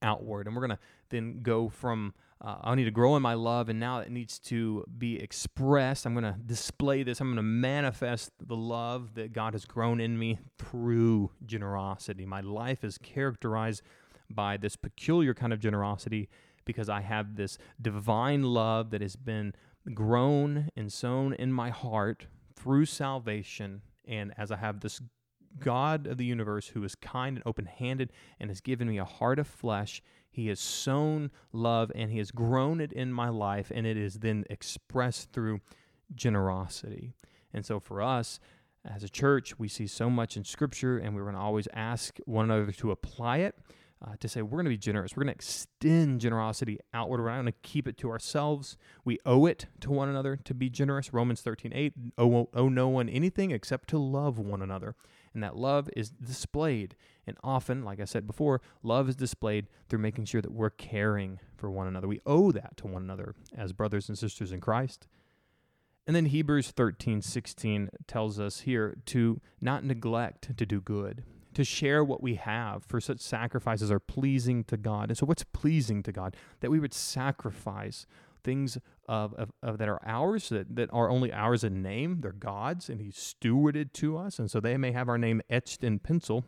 outward. 0.03 0.47
And 0.47 0.57
we're 0.57 0.67
going 0.67 0.77
to 0.77 0.83
then 1.11 1.41
go 1.43 1.69
from 1.69 2.15
uh, 2.41 2.57
I 2.63 2.75
need 2.77 2.85
to 2.85 2.91
grow 2.93 3.17
in 3.17 3.23
my 3.23 3.35
love, 3.35 3.69
and 3.69 3.81
now 3.81 3.99
it 3.99 4.11
needs 4.11 4.39
to 4.41 4.85
be 4.97 5.21
expressed. 5.21 6.07
I'm 6.07 6.15
going 6.15 6.23
to 6.25 6.39
display 6.39 7.03
this. 7.03 7.21
I'm 7.21 7.29
going 7.29 7.37
to 7.37 7.43
manifest 7.43 8.31
the 8.41 8.57
love 8.57 9.15
that 9.15 9.33
God 9.33 9.55
has 9.55 9.65
grown 9.65 10.01
in 10.01 10.19
me 10.19 10.39
through 10.57 11.33
generosity. 11.45 12.27
My 12.27 12.41
life 12.41 12.85
is 12.85 12.97
characterized 12.99 13.83
by 14.31 14.57
this 14.57 14.77
peculiar 14.77 15.35
kind 15.35 15.53
of 15.53 15.59
generosity 15.59 16.29
because 16.65 16.89
I 16.89 17.01
have 17.01 17.35
this 17.35 17.59
divine 17.81 18.43
love 18.43 18.91
that 18.91 19.01
has 19.01 19.17
been 19.17 19.55
grown 19.95 20.69
and 20.77 20.93
sown 20.93 21.33
in 21.33 21.53
my 21.53 21.71
heart 21.71 22.27
through 22.55 22.85
salvation. 22.85 23.83
And 24.07 24.33
as 24.37 24.53
I 24.53 24.57
have 24.57 24.81
this 24.81 25.01
God 25.59 26.07
of 26.07 26.19
the 26.19 26.25
universe 26.25 26.69
who 26.69 26.85
is 26.85 26.95
kind 26.95 27.37
and 27.37 27.47
open 27.47 27.67
handed 27.67 28.13
and 28.39 28.51
has 28.51 28.61
given 28.61 28.89
me 28.89 28.99
a 28.99 29.05
heart 29.05 29.39
of 29.39 29.47
flesh. 29.47 30.03
He 30.39 30.47
has 30.47 30.61
sown 30.61 31.33
love 31.53 31.91
and 31.97 32.13
He 32.13 32.19
has 32.19 32.31
grown 32.31 32.81
it 32.81 32.93
in 32.93 33.13
my 33.13 33.29
life, 33.29 33.73
and 33.75 33.85
it 33.85 33.97
is 33.97 34.21
then 34.21 34.45
expressed 34.49 35.33
through 35.33 35.63
generosity. 36.15 37.13
And 37.53 37.67
so 37.67 37.81
for 37.81 38.01
us, 38.01 38.39
as 38.85 39.03
a 39.03 39.09
church, 39.09 39.59
we 39.59 39.67
see 39.67 39.89
so 39.89 40.09
much 40.09 40.37
in 40.37 40.45
Scripture, 40.45 40.97
and 40.97 41.17
we're 41.17 41.25
going 41.25 41.35
to 41.35 41.41
always 41.41 41.67
ask 41.73 42.19
one 42.25 42.45
another 42.45 42.71
to 42.71 42.93
apply 42.93 43.39
it. 43.39 43.57
Uh, 44.01 44.15
to 44.21 44.29
say 44.29 44.41
we're 44.43 44.51
going 44.51 44.65
to 44.65 44.71
be 44.71 44.79
generous. 44.79 45.17
We're 45.17 45.25
going 45.25 45.35
to 45.35 45.39
extend 45.39 46.21
generosity 46.21 46.79
outward. 46.95 47.21
We're 47.21 47.31
not 47.31 47.43
going 47.43 47.47
to 47.47 47.69
keep 47.69 47.89
it 47.89 47.99
to 47.99 48.11
ourselves. 48.11 48.77
We 49.05 49.19
owe 49.27 49.47
it 49.47 49.67
to 49.81 49.91
one 49.91 50.09
another 50.09 50.37
to 50.37 50.55
be 50.55 50.71
generous. 50.71 51.13
Romans 51.13 51.41
13, 51.41 51.73
8, 51.75 51.95
owe, 52.17 52.49
owe 52.55 52.69
no 52.69 52.87
one 52.87 53.09
anything 53.09 53.51
except 53.51 53.89
to 53.89 53.99
love 53.99 54.39
one 54.39 54.63
another 54.63 54.95
and 55.35 55.43
that 55.43 55.57
love 55.57 55.89
is 55.97 56.11
displayed. 56.11 56.97
And 57.27 57.37
often, 57.45 57.85
like 57.85 58.01
I 58.01 58.05
said 58.05 58.27
before, 58.27 58.61
love 58.83 59.09
is 59.09 59.17
displayed 59.17 59.67
through 59.89 59.99
making 59.99 60.25
sure 60.25 60.41
that 60.41 60.53
we're 60.53 60.71
caring 60.71 61.41
for 61.57 61.71
one 61.71 61.87
another. 61.87 62.09
We 62.09 62.21
owe 62.25 62.53
that 62.53 62.77
to 62.79 62.87
one 62.87 63.03
another 63.03 63.35
as 63.57 63.73
brothers 63.73 64.09
and 64.09 64.17
sisters 64.17 64.53
in 64.53 64.61
Christ. 64.61 65.07
And 66.07 66.17
then 66.17 66.27
Hebrews 66.27 66.71
13, 66.71 67.21
16 67.21 67.91
tells 68.07 68.41
us 68.41 68.61
here 68.61 68.97
to 69.07 69.43
not 69.61 69.85
neglect 69.85 70.57
to 70.57 70.65
do 70.65 70.81
good, 70.81 71.23
to 71.53 71.65
share 71.65 72.03
what 72.03 72.23
we 72.23 72.37
have 72.37 72.83
for 72.85 72.99
such 72.99 73.21
sacrifices 73.21 73.91
are 73.91 74.01
pleasing 74.01 74.65
to 74.65 74.79
God. 74.79 75.11
And 75.11 75.19
so, 75.19 75.27
what's 75.27 75.45
pleasing 75.45 76.03
to 76.05 76.13
God? 76.13 76.35
That 76.61 76.71
we 76.71 76.81
would 76.81 76.95
sacrifice 76.95 78.07
things 78.45 78.79
of, 79.09 79.35
of, 79.35 79.51
of, 79.63 79.79
that 79.79 79.89
are 79.89 80.01
ours, 80.05 80.49
that, 80.51 80.77
that 80.77 80.91
are 80.93 81.11
only 81.11 81.33
ours 81.33 81.65
in 81.65 81.83
name. 81.83 82.21
They're 82.21 82.33
God's, 82.33 82.89
and 82.89 83.01
He's 83.01 83.17
stewarded 83.17 83.93
to 83.95 84.17
us. 84.17 84.39
And 84.39 84.51
so, 84.51 84.61
they 84.61 84.77
may 84.77 84.93
have 84.93 85.09
our 85.09 85.19
name 85.19 85.41
etched 85.49 85.85
in 85.85 85.99
pencil, 85.99 86.45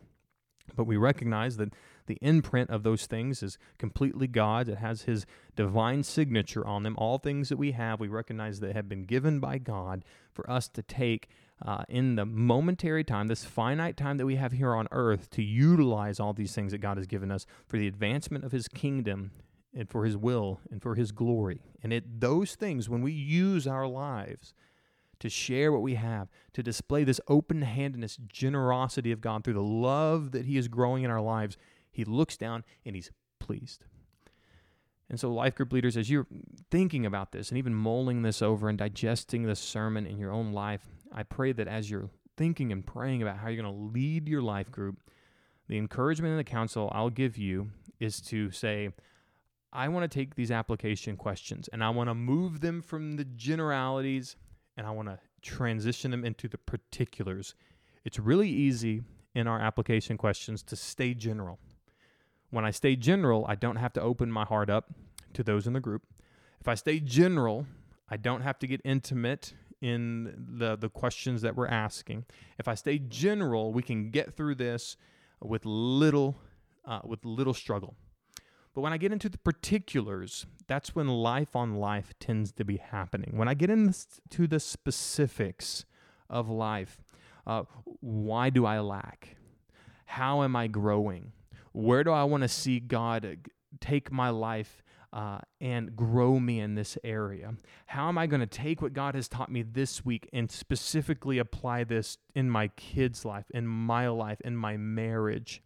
but 0.75 0.85
we 0.85 0.97
recognize 0.97 1.57
that 1.57 1.73
the 2.07 2.17
imprint 2.21 2.69
of 2.69 2.83
those 2.83 3.05
things 3.05 3.41
is 3.43 3.57
completely 3.77 4.27
God's. 4.27 4.69
It 4.69 4.77
has 4.77 5.03
His 5.03 5.25
divine 5.55 6.03
signature 6.03 6.65
on 6.65 6.83
them. 6.83 6.95
All 6.97 7.17
things 7.17 7.49
that 7.49 7.57
we 7.57 7.71
have, 7.71 7.99
we 7.99 8.07
recognize 8.07 8.59
that 8.59 8.75
have 8.75 8.89
been 8.89 9.05
given 9.05 9.39
by 9.39 9.57
God 9.57 10.03
for 10.33 10.49
us 10.49 10.67
to 10.69 10.81
take 10.81 11.29
uh, 11.63 11.83
in 11.87 12.15
the 12.15 12.25
momentary 12.25 13.03
time, 13.03 13.27
this 13.27 13.45
finite 13.45 13.95
time 13.95 14.17
that 14.17 14.25
we 14.25 14.35
have 14.35 14.51
here 14.51 14.73
on 14.73 14.87
earth, 14.91 15.29
to 15.31 15.43
utilize 15.43 16.19
all 16.19 16.33
these 16.33 16.53
things 16.53 16.71
that 16.71 16.79
God 16.79 16.97
has 16.97 17.07
given 17.07 17.31
us 17.31 17.45
for 17.67 17.77
the 17.77 17.87
advancement 17.87 18.43
of 18.43 18.51
His 18.51 18.67
kingdom 18.67 19.31
and 19.73 19.89
for 19.89 20.05
His 20.05 20.17
will 20.17 20.59
and 20.69 20.81
for 20.81 20.95
His 20.95 21.11
glory. 21.11 21.61
And 21.83 21.93
it 21.93 22.21
those 22.21 22.55
things, 22.55 22.89
when 22.89 23.01
we 23.01 23.11
use 23.11 23.67
our 23.67 23.87
lives 23.87 24.53
to 25.19 25.29
share 25.29 25.71
what 25.71 25.81
we 25.81 25.95
have, 25.95 26.29
to 26.53 26.63
display 26.63 27.03
this 27.03 27.21
open 27.27 27.61
handedness, 27.61 28.17
generosity 28.27 29.11
of 29.11 29.21
God 29.21 29.43
through 29.43 29.53
the 29.53 29.61
love 29.61 30.31
that 30.31 30.45
He 30.45 30.57
is 30.57 30.67
growing 30.67 31.03
in 31.03 31.11
our 31.11 31.21
lives, 31.21 31.57
He 31.91 32.03
looks 32.03 32.37
down 32.37 32.63
and 32.85 32.95
He's 32.95 33.11
pleased. 33.39 33.85
And 35.09 35.19
so, 35.19 35.29
life 35.29 35.55
group 35.55 35.73
leaders, 35.73 35.97
as 35.97 36.09
you're 36.09 36.27
thinking 36.69 37.05
about 37.05 37.33
this 37.33 37.49
and 37.49 37.57
even 37.57 37.75
mulling 37.75 38.21
this 38.21 38.41
over 38.41 38.69
and 38.69 38.77
digesting 38.77 39.43
this 39.43 39.59
sermon 39.59 40.07
in 40.07 40.17
your 40.17 40.31
own 40.31 40.53
life, 40.53 40.87
I 41.11 41.23
pray 41.23 41.51
that 41.51 41.67
as 41.67 41.91
you're 41.91 42.09
thinking 42.37 42.71
and 42.71 42.85
praying 42.85 43.21
about 43.21 43.37
how 43.37 43.49
you're 43.49 43.61
going 43.61 43.75
to 43.75 43.93
lead 43.93 44.29
your 44.29 44.41
life 44.41 44.71
group, 44.71 45.01
the 45.67 45.77
encouragement 45.77 46.31
and 46.31 46.39
the 46.39 46.45
counsel 46.45 46.89
I'll 46.93 47.09
give 47.09 47.37
you 47.37 47.71
is 47.99 48.21
to 48.21 48.51
say, 48.51 48.91
I 49.73 49.87
want 49.87 50.09
to 50.09 50.13
take 50.13 50.35
these 50.35 50.51
application 50.51 51.15
questions 51.15 51.69
and 51.71 51.83
I 51.83 51.89
want 51.89 52.09
to 52.09 52.13
move 52.13 52.59
them 52.59 52.81
from 52.81 53.15
the 53.15 53.23
generalities 53.23 54.35
and 54.75 54.85
I 54.85 54.91
want 54.91 55.07
to 55.07 55.19
transition 55.41 56.11
them 56.11 56.25
into 56.25 56.47
the 56.47 56.57
particulars. 56.57 57.55
It's 58.03 58.19
really 58.19 58.49
easy 58.49 59.03
in 59.33 59.47
our 59.47 59.59
application 59.59 60.17
questions 60.17 60.61
to 60.63 60.75
stay 60.75 61.13
general. 61.13 61.59
When 62.49 62.65
I 62.65 62.71
stay 62.71 62.97
general, 62.97 63.45
I 63.47 63.55
don't 63.55 63.77
have 63.77 63.93
to 63.93 64.01
open 64.01 64.31
my 64.31 64.43
heart 64.43 64.69
up 64.69 64.91
to 65.33 65.43
those 65.43 65.67
in 65.67 65.73
the 65.73 65.79
group. 65.79 66.03
If 66.59 66.67
I 66.67 66.75
stay 66.75 66.99
general, 66.99 67.65
I 68.09 68.17
don't 68.17 68.41
have 68.41 68.59
to 68.59 68.67
get 68.67 68.81
intimate 68.83 69.53
in 69.81 70.35
the 70.57 70.75
the 70.75 70.89
questions 70.89 71.41
that 71.41 71.55
we're 71.55 71.67
asking. 71.67 72.25
If 72.59 72.67
I 72.67 72.75
stay 72.75 72.99
general, 72.99 73.73
we 73.73 73.81
can 73.81 74.11
get 74.11 74.33
through 74.33 74.55
this 74.55 74.97
with 75.41 75.65
little 75.65 76.37
uh, 76.85 76.99
with 77.03 77.23
little 77.25 77.53
struggle. 77.53 77.95
But 78.73 78.81
when 78.81 78.93
I 78.93 78.97
get 78.97 79.11
into 79.11 79.29
the 79.29 79.37
particulars, 79.37 80.45
that's 80.67 80.95
when 80.95 81.07
life 81.07 81.55
on 81.55 81.75
life 81.75 82.13
tends 82.19 82.51
to 82.53 82.63
be 82.63 82.77
happening. 82.77 83.33
When 83.35 83.47
I 83.47 83.53
get 83.53 83.69
into 83.69 84.47
the 84.47 84.59
specifics 84.59 85.85
of 86.29 86.49
life, 86.49 87.01
uh, 87.45 87.63
why 87.99 88.49
do 88.49 88.65
I 88.65 88.79
lack? 88.79 89.35
How 90.05 90.43
am 90.43 90.55
I 90.55 90.67
growing? 90.67 91.33
Where 91.73 92.03
do 92.03 92.11
I 92.11 92.23
want 92.23 92.43
to 92.43 92.47
see 92.47 92.79
God 92.79 93.39
take 93.79 94.11
my 94.11 94.29
life 94.29 94.83
uh, 95.13 95.39
and 95.59 95.95
grow 95.95 96.39
me 96.39 96.59
in 96.59 96.75
this 96.75 96.97
area? 97.03 97.55
How 97.87 98.07
am 98.07 98.17
I 98.17 98.27
going 98.27 98.39
to 98.39 98.47
take 98.47 98.81
what 98.81 98.93
God 98.93 99.15
has 99.15 99.27
taught 99.27 99.51
me 99.51 99.63
this 99.63 100.05
week 100.05 100.29
and 100.31 100.49
specifically 100.49 101.37
apply 101.39 101.83
this 101.83 102.17
in 102.35 102.49
my 102.49 102.69
kids' 102.69 103.25
life, 103.25 103.45
in 103.53 103.67
my 103.67 104.07
life, 104.07 104.39
in 104.41 104.55
my 104.55 104.77
marriage? 104.77 105.61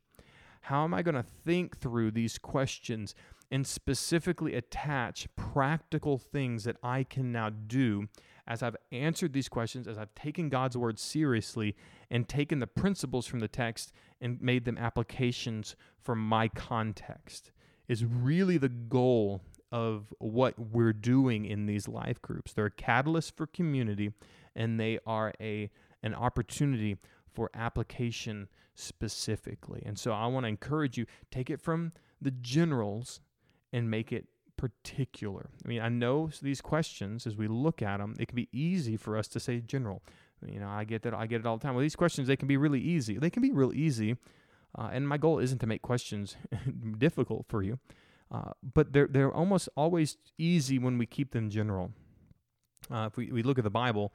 How 0.66 0.84
am 0.84 0.94
I 0.94 1.02
going 1.02 1.16
to 1.16 1.26
think 1.44 1.78
through 1.80 2.12
these 2.12 2.38
questions 2.38 3.14
and 3.52 3.66
specifically 3.68 4.56
attach 4.56 5.28
practical 5.36 6.18
things 6.18 6.64
that 6.64 6.78
I 6.82 7.04
can 7.04 7.32
now 7.32 7.50
do 7.50 8.08
as 8.48 8.64
I've 8.64 8.76
answered 8.92 9.34
these 9.34 9.50
questions, 9.50 9.88
as 9.88 9.98
I've 9.98 10.14
taken 10.16 10.50
God's 10.50 10.78
word 10.78 11.00
seriously 11.00 11.76
and 12.10 12.28
taken 12.28 12.60
the 12.60 12.68
principles 12.68 13.28
from 13.28 13.40
the 13.40 13.48
text 13.48 13.92
and 14.20 14.42
made 14.42 14.66
them 14.66 14.78
applications 14.78 15.76
for 16.00 16.16
my 16.16 16.48
context? 16.48 17.52
is 17.88 18.04
really 18.04 18.58
the 18.58 18.70
goal 18.70 19.42
of 19.72 20.14
what 20.20 20.58
we're 20.58 20.94
doing 20.94 21.46
in 21.46 21.66
these 21.66 21.88
life 21.88 22.22
groups. 22.22 22.54
They're 22.54 22.66
a 22.66 22.72
catalyst 22.72 23.36
for 23.36 23.48
community 23.48 24.14
and 24.56 24.80
they 24.80 25.00
are 25.06 25.34
a 25.40 25.70
an 26.04 26.14
opportunity 26.14 26.98
for 27.34 27.50
application 27.54 28.48
specifically. 28.76 29.82
And 29.86 29.98
so 29.98 30.12
I 30.12 30.28
want 30.28 30.44
to 30.44 30.50
encourage 30.50 30.98
you 30.98 31.06
take 31.32 31.50
it 31.50 31.62
from 31.62 31.94
the 32.22 32.32
generals 32.32 33.22
and 33.74 33.90
make 33.90 34.12
it 34.12 34.28
particular. 34.58 35.50
I 35.64 35.68
mean, 35.68 35.82
I 35.82 35.90
know 35.90 36.30
these 36.42 36.62
questions 36.62 37.26
as 37.28 37.36
we 37.36 37.48
look 37.48 37.82
at 37.82 37.98
them, 37.98 38.16
it 38.20 38.28
can 38.28 38.36
be 38.36 38.50
easy 38.52 38.98
for 38.98 39.18
us 39.18 39.28
to 39.30 39.40
say 39.40 39.60
general. 39.60 40.02
You 40.46 40.60
know, 40.60 40.70
I 40.70 40.84
get 40.84 41.02
that 41.04 41.14
I 41.14 41.26
get 41.26 41.40
it 41.40 41.46
all 41.46 41.58
the 41.58 41.64
time. 41.64 41.74
Well, 41.74 41.82
these 41.82 41.96
questions 41.96 42.28
they 42.28 42.36
can 42.36 42.48
be 42.48 42.58
really 42.58 42.82
easy. 42.82 43.18
They 43.18 43.30
can 43.30 43.42
be 43.42 43.52
real 43.52 43.74
easy 43.74 44.18
uh, 44.78 44.90
and 44.92 45.08
my 45.08 45.18
goal 45.18 45.40
isn't 45.40 45.60
to 45.60 45.68
make 45.68 45.82
questions 45.82 46.36
difficult 46.98 47.46
for 47.48 47.64
you, 47.64 47.80
uh, 48.32 48.52
but 48.74 48.92
they're, 48.92 49.08
they're 49.08 49.34
almost 49.34 49.70
always 49.78 50.18
easy 50.38 50.78
when 50.78 50.98
we 50.98 51.06
keep 51.06 51.32
them 51.32 51.50
general. 51.50 51.92
Uh, 52.92 53.08
if 53.08 53.18
we, 53.18 53.32
we 53.32 53.42
look 53.42 53.58
at 53.58 53.64
the 53.64 53.70
Bible, 53.70 54.14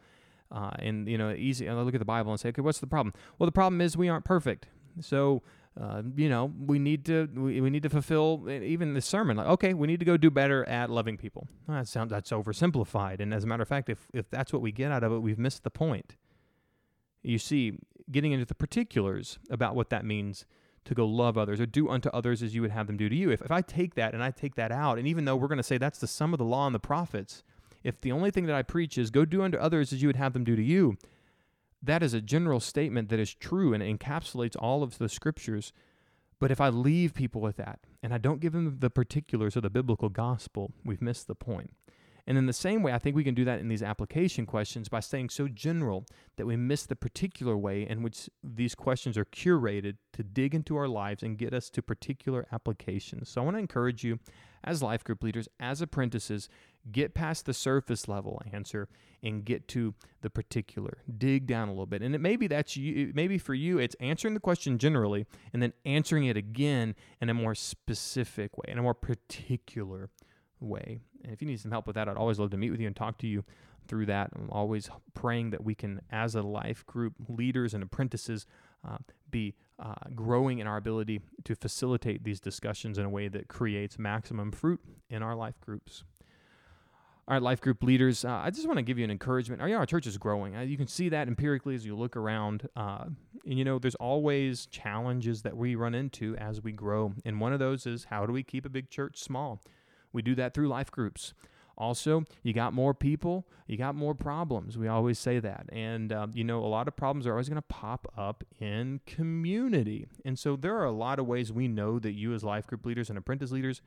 uh, 0.50 0.70
and 0.78 1.08
you 1.08 1.18
know, 1.18 1.30
easy. 1.32 1.68
I 1.68 1.74
look 1.74 1.94
at 1.94 2.00
the 2.00 2.04
Bible 2.04 2.30
and 2.32 2.40
say, 2.40 2.50
okay, 2.50 2.62
what's 2.62 2.80
the 2.80 2.86
problem? 2.86 3.14
Well, 3.38 3.46
the 3.46 3.52
problem 3.52 3.80
is 3.80 3.96
we 3.96 4.08
aren't 4.08 4.24
perfect. 4.24 4.66
So, 5.00 5.42
uh, 5.80 6.02
you 6.16 6.28
know, 6.28 6.52
we 6.66 6.78
need 6.78 7.04
to 7.06 7.28
we, 7.34 7.60
we 7.60 7.70
need 7.70 7.82
to 7.84 7.90
fulfill 7.90 8.48
even 8.50 8.94
the 8.94 9.00
sermon. 9.00 9.36
Like, 9.36 9.46
okay, 9.46 9.74
we 9.74 9.86
need 9.86 10.00
to 10.00 10.06
go 10.06 10.16
do 10.16 10.30
better 10.30 10.68
at 10.68 10.90
loving 10.90 11.16
people. 11.16 11.46
Well, 11.66 11.78
that 11.78 11.88
sounds 11.88 12.10
that's 12.10 12.30
oversimplified. 12.30 13.20
And 13.20 13.32
as 13.32 13.44
a 13.44 13.46
matter 13.46 13.62
of 13.62 13.68
fact, 13.68 13.88
if 13.88 14.08
if 14.12 14.28
that's 14.30 14.52
what 14.52 14.62
we 14.62 14.72
get 14.72 14.90
out 14.90 15.04
of 15.04 15.12
it, 15.12 15.18
we've 15.18 15.38
missed 15.38 15.62
the 15.62 15.70
point. 15.70 16.16
You 17.22 17.38
see, 17.38 17.78
getting 18.10 18.32
into 18.32 18.46
the 18.46 18.54
particulars 18.54 19.38
about 19.50 19.74
what 19.74 19.90
that 19.90 20.04
means 20.04 20.46
to 20.86 20.94
go 20.94 21.06
love 21.06 21.36
others 21.36 21.60
or 21.60 21.66
do 21.66 21.88
unto 21.88 22.08
others 22.08 22.42
as 22.42 22.54
you 22.54 22.62
would 22.62 22.70
have 22.70 22.86
them 22.86 22.96
do 22.96 23.08
to 23.08 23.14
you. 23.14 23.30
If, 23.30 23.42
if 23.42 23.50
I 23.50 23.60
take 23.60 23.94
that 23.94 24.14
and 24.14 24.22
I 24.22 24.30
take 24.30 24.54
that 24.54 24.72
out, 24.72 24.98
and 24.98 25.06
even 25.06 25.26
though 25.26 25.36
we're 25.36 25.48
going 25.48 25.58
to 25.58 25.62
say 25.62 25.78
that's 25.78 25.98
the 25.98 26.06
sum 26.06 26.32
of 26.32 26.38
the 26.38 26.44
law 26.44 26.66
and 26.66 26.74
the 26.74 26.80
prophets, 26.80 27.44
if 27.82 28.00
the 28.00 28.12
only 28.12 28.30
thing 28.30 28.46
that 28.46 28.56
I 28.56 28.62
preach 28.62 28.98
is 28.98 29.10
go 29.10 29.24
do 29.24 29.42
unto 29.42 29.58
others 29.58 29.92
as 29.92 30.02
you 30.02 30.08
would 30.08 30.16
have 30.16 30.32
them 30.32 30.44
do 30.44 30.56
to 30.56 30.62
you, 30.62 30.96
that 31.82 32.02
is 32.02 32.14
a 32.14 32.20
general 32.20 32.60
statement 32.60 33.08
that 33.08 33.18
is 33.18 33.34
true 33.34 33.72
and 33.72 33.82
encapsulates 33.82 34.56
all 34.58 34.82
of 34.82 34.98
the 34.98 35.08
scriptures. 35.08 35.72
But 36.38 36.50
if 36.50 36.60
I 36.60 36.68
leave 36.68 37.14
people 37.14 37.40
with 37.40 37.56
that 37.56 37.80
and 38.02 38.12
I 38.12 38.18
don't 38.18 38.40
give 38.40 38.52
them 38.52 38.78
the 38.80 38.90
particulars 38.90 39.56
of 39.56 39.62
the 39.62 39.70
biblical 39.70 40.08
gospel, 40.08 40.72
we've 40.84 41.02
missed 41.02 41.26
the 41.26 41.34
point. 41.34 41.74
And 42.26 42.38
in 42.38 42.46
the 42.46 42.52
same 42.52 42.82
way, 42.82 42.92
I 42.92 42.98
think 42.98 43.16
we 43.16 43.24
can 43.24 43.34
do 43.34 43.44
that 43.44 43.60
in 43.60 43.68
these 43.68 43.82
application 43.82 44.46
questions 44.46 44.88
by 44.88 45.00
staying 45.00 45.30
so 45.30 45.48
general 45.48 46.06
that 46.36 46.46
we 46.46 46.54
miss 46.54 46.86
the 46.86 46.94
particular 46.94 47.56
way 47.56 47.86
in 47.88 48.02
which 48.02 48.30
these 48.44 48.74
questions 48.74 49.18
are 49.18 49.24
curated 49.24 49.96
to 50.12 50.22
dig 50.22 50.54
into 50.54 50.76
our 50.76 50.86
lives 50.86 51.22
and 51.22 51.38
get 51.38 51.52
us 51.52 51.70
to 51.70 51.82
particular 51.82 52.46
applications. 52.52 53.30
So 53.30 53.40
I 53.40 53.44
want 53.44 53.56
to 53.56 53.60
encourage 53.60 54.04
you 54.04 54.20
as 54.62 54.82
life 54.82 55.02
group 55.02 55.22
leaders, 55.22 55.48
as 55.58 55.80
apprentices, 55.80 56.48
get 56.90 57.14
past 57.14 57.46
the 57.46 57.54
surface 57.54 58.08
level 58.08 58.40
answer 58.52 58.88
and 59.22 59.44
get 59.44 59.68
to 59.68 59.94
the 60.22 60.30
particular. 60.30 60.98
Dig 61.18 61.46
down 61.46 61.68
a 61.68 61.72
little 61.72 61.86
bit. 61.86 62.02
And 62.02 62.14
it 62.14 62.20
maybe 62.20 62.46
that's 62.46 62.76
you 62.76 63.12
maybe 63.14 63.38
for 63.38 63.54
you 63.54 63.78
it's 63.78 63.96
answering 64.00 64.34
the 64.34 64.40
question 64.40 64.78
generally 64.78 65.26
and 65.52 65.62
then 65.62 65.72
answering 65.84 66.24
it 66.24 66.36
again 66.36 66.94
in 67.20 67.28
a 67.28 67.34
more 67.34 67.54
specific 67.54 68.56
way, 68.56 68.64
in 68.68 68.78
a 68.78 68.82
more 68.82 68.94
particular 68.94 70.10
way. 70.58 71.00
And 71.22 71.32
if 71.32 71.42
you 71.42 71.48
need 71.48 71.60
some 71.60 71.70
help 71.70 71.86
with 71.86 71.96
that, 71.96 72.08
I'd 72.08 72.16
always 72.16 72.38
love 72.38 72.50
to 72.50 72.56
meet 72.56 72.70
with 72.70 72.80
you 72.80 72.86
and 72.86 72.96
talk 72.96 73.18
to 73.18 73.26
you 73.26 73.44
through 73.86 74.06
that. 74.06 74.30
I'm 74.34 74.50
always 74.50 74.88
praying 75.14 75.50
that 75.50 75.64
we 75.64 75.74
can, 75.74 76.00
as 76.10 76.34
a 76.34 76.42
life 76.42 76.86
group, 76.86 77.14
leaders 77.28 77.74
and 77.74 77.82
apprentices, 77.82 78.46
uh, 78.86 78.98
be 79.30 79.54
uh, 79.78 79.94
growing 80.14 80.58
in 80.58 80.66
our 80.66 80.76
ability 80.76 81.20
to 81.44 81.54
facilitate 81.54 82.24
these 82.24 82.40
discussions 82.40 82.98
in 82.98 83.04
a 83.04 83.10
way 83.10 83.28
that 83.28 83.48
creates 83.48 83.98
maximum 83.98 84.52
fruit 84.52 84.80
in 85.08 85.22
our 85.22 85.34
life 85.34 85.60
groups. 85.60 86.04
All 87.30 87.34
right, 87.34 87.42
life 87.42 87.60
group 87.60 87.84
leaders, 87.84 88.24
uh, 88.24 88.40
I 88.42 88.50
just 88.50 88.66
want 88.66 88.78
to 88.78 88.82
give 88.82 88.98
you 88.98 89.04
an 89.04 89.10
encouragement. 89.12 89.62
Our, 89.62 89.68
you 89.68 89.74
know, 89.74 89.78
our 89.78 89.86
church 89.86 90.04
is 90.08 90.18
growing. 90.18 90.56
Uh, 90.56 90.62
you 90.62 90.76
can 90.76 90.88
see 90.88 91.10
that 91.10 91.28
empirically 91.28 91.76
as 91.76 91.86
you 91.86 91.94
look 91.94 92.16
around. 92.16 92.68
Uh, 92.74 93.04
and, 93.46 93.56
you 93.56 93.64
know, 93.64 93.78
there's 93.78 93.94
always 93.94 94.66
challenges 94.66 95.42
that 95.42 95.56
we 95.56 95.76
run 95.76 95.94
into 95.94 96.34
as 96.38 96.60
we 96.60 96.72
grow. 96.72 97.12
And 97.24 97.40
one 97.40 97.52
of 97.52 97.60
those 97.60 97.86
is 97.86 98.06
how 98.10 98.26
do 98.26 98.32
we 98.32 98.42
keep 98.42 98.66
a 98.66 98.68
big 98.68 98.90
church 98.90 99.22
small? 99.22 99.62
We 100.12 100.22
do 100.22 100.34
that 100.34 100.54
through 100.54 100.66
life 100.66 100.90
groups. 100.90 101.32
Also, 101.78 102.24
you 102.42 102.52
got 102.52 102.74
more 102.74 102.94
people, 102.94 103.46
you 103.68 103.76
got 103.76 103.94
more 103.94 104.16
problems. 104.16 104.76
We 104.76 104.88
always 104.88 105.16
say 105.16 105.38
that. 105.38 105.66
And, 105.72 106.12
um, 106.12 106.32
you 106.34 106.42
know, 106.42 106.58
a 106.58 106.66
lot 106.66 106.88
of 106.88 106.96
problems 106.96 107.28
are 107.28 107.30
always 107.30 107.48
going 107.48 107.62
to 107.62 107.68
pop 107.68 108.12
up 108.18 108.42
in 108.58 109.02
community. 109.06 110.08
And 110.24 110.36
so 110.36 110.56
there 110.56 110.76
are 110.78 110.84
a 110.84 110.90
lot 110.90 111.20
of 111.20 111.28
ways 111.28 111.52
we 111.52 111.68
know 111.68 112.00
that 112.00 112.14
you, 112.14 112.34
as 112.34 112.42
life 112.42 112.66
group 112.66 112.84
leaders 112.84 113.08
and 113.08 113.16
apprentice 113.16 113.52
leaders, 113.52 113.82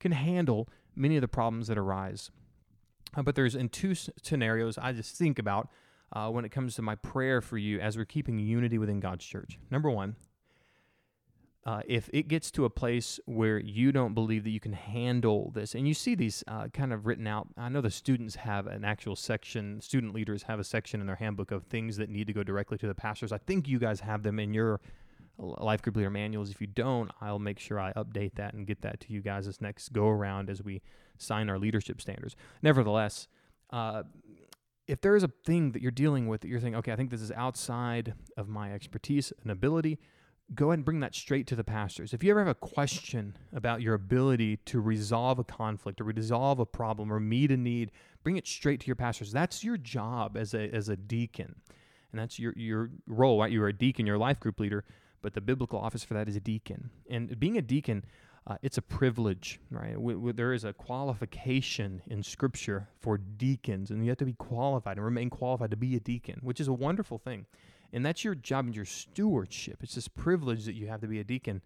can 0.00 0.10
handle 0.10 0.68
many 0.96 1.16
of 1.16 1.20
the 1.20 1.28
problems 1.28 1.68
that 1.68 1.78
arise. 1.78 2.32
Uh, 3.16 3.22
but 3.22 3.34
there's 3.34 3.54
in 3.54 3.68
two 3.68 3.94
scenarios 3.94 4.78
I 4.78 4.92
just 4.92 5.16
think 5.16 5.38
about 5.38 5.68
uh, 6.12 6.28
when 6.30 6.44
it 6.44 6.50
comes 6.50 6.74
to 6.76 6.82
my 6.82 6.94
prayer 6.96 7.40
for 7.40 7.58
you 7.58 7.80
as 7.80 7.96
we're 7.96 8.04
keeping 8.04 8.38
unity 8.38 8.78
within 8.78 9.00
God's 9.00 9.24
church. 9.24 9.58
Number 9.70 9.90
one, 9.90 10.16
uh, 11.66 11.80
if 11.86 12.10
it 12.12 12.28
gets 12.28 12.50
to 12.50 12.66
a 12.66 12.70
place 12.70 13.18
where 13.24 13.58
you 13.58 13.90
don't 13.90 14.12
believe 14.12 14.44
that 14.44 14.50
you 14.50 14.60
can 14.60 14.74
handle 14.74 15.50
this, 15.54 15.74
and 15.74 15.88
you 15.88 15.94
see 15.94 16.14
these 16.14 16.44
uh, 16.46 16.68
kind 16.68 16.92
of 16.92 17.06
written 17.06 17.26
out, 17.26 17.48
I 17.56 17.70
know 17.70 17.80
the 17.80 17.90
students 17.90 18.36
have 18.36 18.66
an 18.66 18.84
actual 18.84 19.16
section, 19.16 19.80
student 19.80 20.14
leaders 20.14 20.42
have 20.42 20.60
a 20.60 20.64
section 20.64 21.00
in 21.00 21.06
their 21.06 21.16
handbook 21.16 21.50
of 21.50 21.64
things 21.64 21.96
that 21.96 22.10
need 22.10 22.26
to 22.26 22.34
go 22.34 22.42
directly 22.42 22.76
to 22.78 22.86
the 22.86 22.94
pastors. 22.94 23.32
I 23.32 23.38
think 23.38 23.66
you 23.66 23.78
guys 23.78 24.00
have 24.00 24.22
them 24.22 24.38
in 24.38 24.52
your 24.52 24.80
life 25.38 25.82
group 25.82 25.96
leader 25.96 26.10
manuals. 26.10 26.50
If 26.50 26.60
you 26.60 26.66
don't, 26.66 27.10
I'll 27.20 27.38
make 27.38 27.58
sure 27.58 27.80
I 27.80 27.92
update 27.94 28.34
that 28.36 28.54
and 28.54 28.66
get 28.66 28.82
that 28.82 29.00
to 29.00 29.12
you 29.12 29.20
guys 29.20 29.46
this 29.46 29.60
next 29.60 29.92
go 29.92 30.08
around 30.08 30.50
as 30.50 30.62
we 30.62 30.82
sign 31.18 31.48
our 31.48 31.58
leadership 31.58 32.00
standards. 32.00 32.36
Nevertheless, 32.62 33.28
uh, 33.70 34.04
if 34.86 35.00
there 35.00 35.16
is 35.16 35.22
a 35.22 35.30
thing 35.44 35.72
that 35.72 35.82
you're 35.82 35.90
dealing 35.90 36.28
with 36.28 36.42
that 36.42 36.48
you're 36.48 36.60
thinking, 36.60 36.76
okay, 36.76 36.92
I 36.92 36.96
think 36.96 37.10
this 37.10 37.22
is 37.22 37.32
outside 37.32 38.14
of 38.36 38.48
my 38.48 38.72
expertise 38.72 39.32
and 39.42 39.50
ability, 39.50 39.98
go 40.54 40.68
ahead 40.68 40.78
and 40.78 40.84
bring 40.84 41.00
that 41.00 41.14
straight 41.14 41.46
to 41.46 41.56
the 41.56 41.64
pastors. 41.64 42.12
If 42.12 42.22
you 42.22 42.30
ever 42.30 42.40
have 42.40 42.48
a 42.48 42.54
question 42.54 43.36
about 43.52 43.80
your 43.80 43.94
ability 43.94 44.58
to 44.66 44.80
resolve 44.80 45.38
a 45.38 45.44
conflict 45.44 46.00
or 46.00 46.04
resolve 46.04 46.58
a 46.58 46.66
problem 46.66 47.12
or 47.12 47.18
meet 47.18 47.50
a 47.50 47.56
need, 47.56 47.90
bring 48.22 48.36
it 48.36 48.46
straight 48.46 48.80
to 48.80 48.86
your 48.86 48.96
pastors. 48.96 49.32
That's 49.32 49.64
your 49.64 49.78
job 49.78 50.36
as 50.36 50.52
a 50.54 50.68
as 50.74 50.88
a 50.88 50.96
deacon. 50.96 51.54
And 52.12 52.20
that's 52.20 52.38
your 52.38 52.52
your 52.56 52.90
role, 53.06 53.40
right? 53.40 53.50
You're 53.50 53.68
a 53.68 53.72
deacon, 53.72 54.06
you're 54.06 54.16
a 54.16 54.20
life 54.20 54.38
group 54.38 54.60
leader, 54.60 54.84
but 55.24 55.32
the 55.32 55.40
biblical 55.40 55.80
office 55.80 56.04
for 56.04 56.12
that 56.12 56.28
is 56.28 56.36
a 56.36 56.40
deacon. 56.40 56.90
And 57.08 57.40
being 57.40 57.56
a 57.56 57.62
deacon, 57.62 58.04
uh, 58.46 58.58
it's 58.60 58.76
a 58.76 58.82
privilege, 58.82 59.58
right? 59.70 59.94
W- 59.94 60.18
w- 60.18 60.34
there 60.34 60.52
is 60.52 60.64
a 60.64 60.74
qualification 60.74 62.02
in 62.08 62.22
Scripture 62.22 62.88
for 63.00 63.16
deacons, 63.16 63.90
and 63.90 64.04
you 64.04 64.10
have 64.10 64.18
to 64.18 64.26
be 64.26 64.34
qualified 64.34 64.98
and 64.98 65.04
remain 65.04 65.30
qualified 65.30 65.70
to 65.70 65.78
be 65.78 65.96
a 65.96 66.00
deacon, 66.00 66.40
which 66.42 66.60
is 66.60 66.68
a 66.68 66.74
wonderful 66.74 67.16
thing. 67.16 67.46
And 67.90 68.04
that's 68.04 68.22
your 68.22 68.34
job 68.34 68.66
and 68.66 68.76
your 68.76 68.84
stewardship. 68.84 69.78
It's 69.82 69.94
this 69.94 70.08
privilege 70.08 70.66
that 70.66 70.74
you 70.74 70.88
have 70.88 71.00
to 71.00 71.06
be 71.06 71.20
a 71.20 71.24
deacon. 71.24 71.62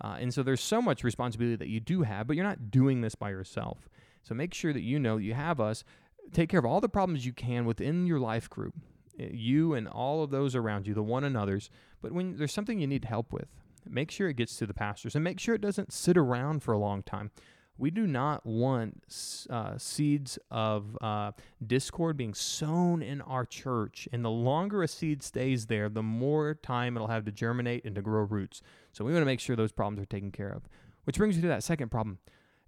Uh, 0.00 0.16
and 0.18 0.32
so 0.32 0.42
there's 0.42 0.62
so 0.62 0.80
much 0.80 1.04
responsibility 1.04 1.56
that 1.56 1.68
you 1.68 1.80
do 1.80 2.02
have, 2.04 2.26
but 2.26 2.34
you're 2.34 2.46
not 2.46 2.70
doing 2.70 3.02
this 3.02 3.14
by 3.14 3.28
yourself. 3.28 3.90
So 4.22 4.34
make 4.34 4.54
sure 4.54 4.72
that 4.72 4.80
you 4.80 4.98
know 4.98 5.18
you 5.18 5.34
have 5.34 5.60
us. 5.60 5.84
Take 6.32 6.48
care 6.48 6.60
of 6.60 6.64
all 6.64 6.80
the 6.80 6.88
problems 6.88 7.26
you 7.26 7.34
can 7.34 7.66
within 7.66 8.06
your 8.06 8.20
life 8.20 8.48
group, 8.48 8.74
you 9.18 9.74
and 9.74 9.88
all 9.88 10.22
of 10.22 10.30
those 10.30 10.54
around 10.54 10.86
you, 10.86 10.94
the 10.94 11.02
one 11.02 11.24
another's. 11.24 11.70
But 12.00 12.12
when 12.12 12.36
there's 12.36 12.52
something 12.52 12.78
you 12.78 12.86
need 12.86 13.04
help 13.04 13.32
with, 13.32 13.48
make 13.88 14.10
sure 14.10 14.28
it 14.28 14.36
gets 14.36 14.56
to 14.56 14.66
the 14.66 14.74
pastors 14.74 15.14
and 15.14 15.24
make 15.24 15.40
sure 15.40 15.54
it 15.54 15.60
doesn't 15.60 15.92
sit 15.92 16.16
around 16.16 16.62
for 16.62 16.72
a 16.72 16.78
long 16.78 17.02
time. 17.02 17.30
We 17.78 17.90
do 17.90 18.06
not 18.06 18.44
want 18.44 19.02
uh, 19.50 19.78
seeds 19.78 20.38
of 20.50 20.96
uh, 21.00 21.32
discord 21.66 22.16
being 22.16 22.34
sown 22.34 23.02
in 23.02 23.20
our 23.22 23.44
church. 23.44 24.06
And 24.12 24.24
the 24.24 24.30
longer 24.30 24.82
a 24.82 24.88
seed 24.88 25.22
stays 25.22 25.66
there, 25.66 25.88
the 25.88 26.02
more 26.02 26.54
time 26.54 26.96
it'll 26.96 27.08
have 27.08 27.24
to 27.24 27.32
germinate 27.32 27.84
and 27.84 27.94
to 27.94 28.02
grow 28.02 28.22
roots. 28.22 28.62
So 28.92 29.04
we 29.04 29.12
want 29.12 29.22
to 29.22 29.26
make 29.26 29.40
sure 29.40 29.56
those 29.56 29.72
problems 29.72 30.02
are 30.02 30.06
taken 30.06 30.30
care 30.30 30.50
of. 30.50 30.68
Which 31.04 31.16
brings 31.16 31.34
me 31.34 31.42
to 31.42 31.48
that 31.48 31.64
second 31.64 31.90
problem. 31.90 32.18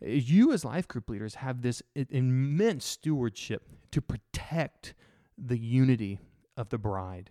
You, 0.00 0.52
as 0.52 0.64
life 0.64 0.88
group 0.88 1.08
leaders, 1.08 1.36
have 1.36 1.62
this 1.62 1.82
immense 1.94 2.84
stewardship 2.84 3.68
to 3.92 4.00
protect 4.00 4.94
the 5.38 5.58
unity 5.58 6.18
of 6.56 6.68
the 6.70 6.78
bride. 6.78 7.30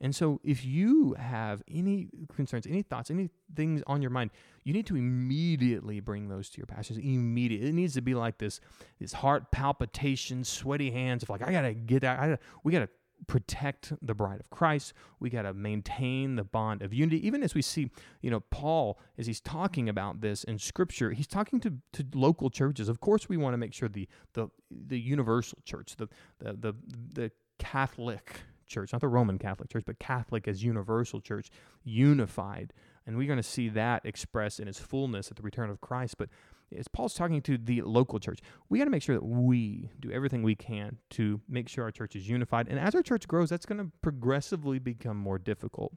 And 0.00 0.14
so, 0.14 0.40
if 0.42 0.64
you 0.64 1.14
have 1.14 1.62
any 1.68 2.08
concerns, 2.34 2.66
any 2.66 2.82
thoughts, 2.82 3.10
any 3.10 3.30
things 3.54 3.82
on 3.86 4.02
your 4.02 4.10
mind, 4.10 4.32
you 4.64 4.72
need 4.72 4.86
to 4.86 4.96
immediately 4.96 6.00
bring 6.00 6.28
those 6.28 6.50
to 6.50 6.58
your 6.58 6.66
pastors. 6.66 6.98
Immediately, 6.98 7.68
it 7.68 7.74
needs 7.74 7.94
to 7.94 8.02
be 8.02 8.14
like 8.14 8.38
this: 8.38 8.60
this 8.98 9.12
heart 9.14 9.50
palpitation, 9.52 10.44
sweaty 10.44 10.90
hands 10.90 11.22
of 11.22 11.30
like, 11.30 11.42
I 11.42 11.52
gotta 11.52 11.74
get. 11.74 12.04
I 12.04 12.16
gotta, 12.16 12.38
we 12.64 12.72
gotta 12.72 12.88
protect 13.26 13.92
the 14.02 14.14
bride 14.14 14.40
of 14.40 14.50
Christ. 14.50 14.92
We 15.20 15.30
got 15.30 15.42
to 15.42 15.54
maintain 15.54 16.36
the 16.36 16.44
bond 16.44 16.82
of 16.82 16.92
unity. 16.92 17.24
Even 17.26 17.42
as 17.42 17.54
we 17.54 17.62
see, 17.62 17.90
you 18.20 18.30
know, 18.30 18.40
Paul, 18.40 18.98
as 19.16 19.26
he's 19.26 19.40
talking 19.40 19.88
about 19.88 20.20
this 20.20 20.44
in 20.44 20.58
Scripture, 20.58 21.12
he's 21.12 21.26
talking 21.26 21.60
to, 21.60 21.74
to 21.92 22.04
local 22.14 22.50
churches. 22.50 22.88
Of 22.88 23.00
course, 23.00 23.28
we 23.28 23.36
want 23.36 23.54
to 23.54 23.58
make 23.58 23.72
sure 23.72 23.88
the 23.88 24.08
the 24.34 24.48
the 24.70 24.98
universal 24.98 25.58
church, 25.64 25.96
the 25.96 26.08
the 26.38 26.52
the, 26.52 26.74
the 27.14 27.30
Catholic 27.58 28.42
church, 28.66 28.92
not 28.92 29.00
the 29.00 29.08
Roman 29.08 29.38
Catholic 29.38 29.70
Church, 29.70 29.84
but 29.86 29.98
Catholic 29.98 30.48
as 30.48 30.62
universal 30.62 31.20
church, 31.20 31.50
unified. 31.82 32.72
And 33.06 33.16
we're 33.16 33.26
going 33.26 33.38
to 33.38 33.42
see 33.42 33.68
that 33.70 34.04
expressed 34.04 34.60
in 34.60 34.68
its 34.68 34.78
fullness 34.78 35.30
at 35.30 35.36
the 35.36 35.42
return 35.42 35.70
of 35.70 35.80
Christ. 35.80 36.16
But 36.18 36.28
as 36.76 36.88
Paul's 36.88 37.14
talking 37.14 37.42
to 37.42 37.58
the 37.58 37.82
local 37.82 38.18
church, 38.18 38.40
we 38.68 38.78
got 38.78 38.84
to 38.84 38.90
make 38.90 39.02
sure 39.02 39.14
that 39.14 39.24
we 39.24 39.90
do 40.00 40.10
everything 40.10 40.42
we 40.42 40.54
can 40.54 40.98
to 41.10 41.40
make 41.48 41.68
sure 41.68 41.84
our 41.84 41.90
church 41.90 42.16
is 42.16 42.28
unified. 42.28 42.68
And 42.68 42.78
as 42.78 42.94
our 42.94 43.02
church 43.02 43.28
grows, 43.28 43.50
that's 43.50 43.66
going 43.66 43.78
to 43.78 43.92
progressively 44.02 44.78
become 44.78 45.16
more 45.16 45.38
difficult. 45.38 45.92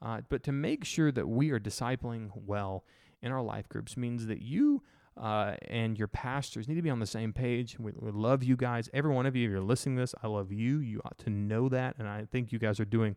Uh, 0.00 0.20
but 0.28 0.42
to 0.44 0.52
make 0.52 0.84
sure 0.84 1.10
that 1.10 1.28
we 1.28 1.50
are 1.50 1.60
discipling 1.60 2.30
well 2.34 2.84
in 3.22 3.32
our 3.32 3.42
life 3.42 3.68
groups 3.68 3.96
means 3.96 4.26
that 4.26 4.42
you 4.42 4.82
uh, 5.16 5.54
and 5.68 5.98
your 5.98 6.08
pastors 6.08 6.68
need 6.68 6.74
to 6.74 6.82
be 6.82 6.90
on 6.90 6.98
the 6.98 7.06
same 7.06 7.32
page. 7.32 7.78
We, 7.78 7.92
we, 7.96 8.10
love 8.10 8.42
you 8.42 8.56
guys. 8.56 8.90
Every 8.92 9.12
one 9.12 9.26
of 9.26 9.36
you, 9.36 9.46
if 9.46 9.50
you're 9.50 9.60
listening 9.60 9.96
to 9.96 10.02
this, 10.02 10.14
I 10.22 10.26
love 10.26 10.50
you. 10.50 10.78
You 10.78 11.00
ought 11.04 11.18
to 11.18 11.30
know 11.30 11.68
that. 11.68 11.96
And 11.98 12.08
I 12.08 12.26
think 12.30 12.52
you 12.52 12.58
guys 12.58 12.80
are 12.80 12.84
doing 12.84 13.16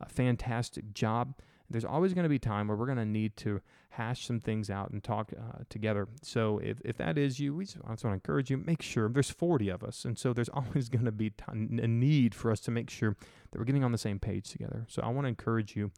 a 0.00 0.08
fantastic 0.08 0.94
job. 0.94 1.34
There's 1.68 1.84
always 1.84 2.14
going 2.14 2.24
to 2.24 2.30
be 2.30 2.38
time 2.38 2.68
where 2.68 2.76
we're 2.76 2.86
going 2.86 2.98
to 2.98 3.04
need 3.04 3.36
to 3.38 3.60
hash 3.90 4.26
some 4.26 4.40
things 4.40 4.70
out 4.70 4.90
and 4.90 5.02
talk 5.02 5.32
uh, 5.32 5.62
together. 5.68 6.08
So 6.22 6.58
if, 6.58 6.80
if 6.84 6.96
that 6.96 7.16
is 7.16 7.38
you, 7.38 7.54
we 7.54 7.64
just, 7.64 7.78
I 7.86 7.90
just 7.92 8.04
want 8.04 8.12
to 8.12 8.14
encourage 8.14 8.50
you, 8.50 8.56
make 8.58 8.82
sure 8.82 9.08
there's 9.08 9.30
40 9.30 9.68
of 9.68 9.82
us. 9.82 10.04
And 10.04 10.18
so 10.18 10.32
there's 10.32 10.48
always 10.54 10.88
going 10.88 11.04
to 11.04 11.12
be 11.12 11.30
t- 11.30 11.44
a 11.48 11.54
need 11.54 12.34
for 12.34 12.50
us 12.50 12.60
to 12.60 12.70
make 12.70 12.90
sure 12.90 13.16
that 13.50 13.58
we're 13.58 13.64
getting 13.64 13.84
on 13.84 13.92
the 13.92 13.98
same 13.98 14.18
page 14.18 14.50
together. 14.50 14.86
So 14.88 15.02
I 15.02 15.08
want 15.08 15.26
to 15.26 15.28
encourage 15.28 15.76
you 15.76 15.90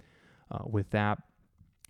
uh, 0.50 0.58
with 0.64 0.90
that 0.90 1.18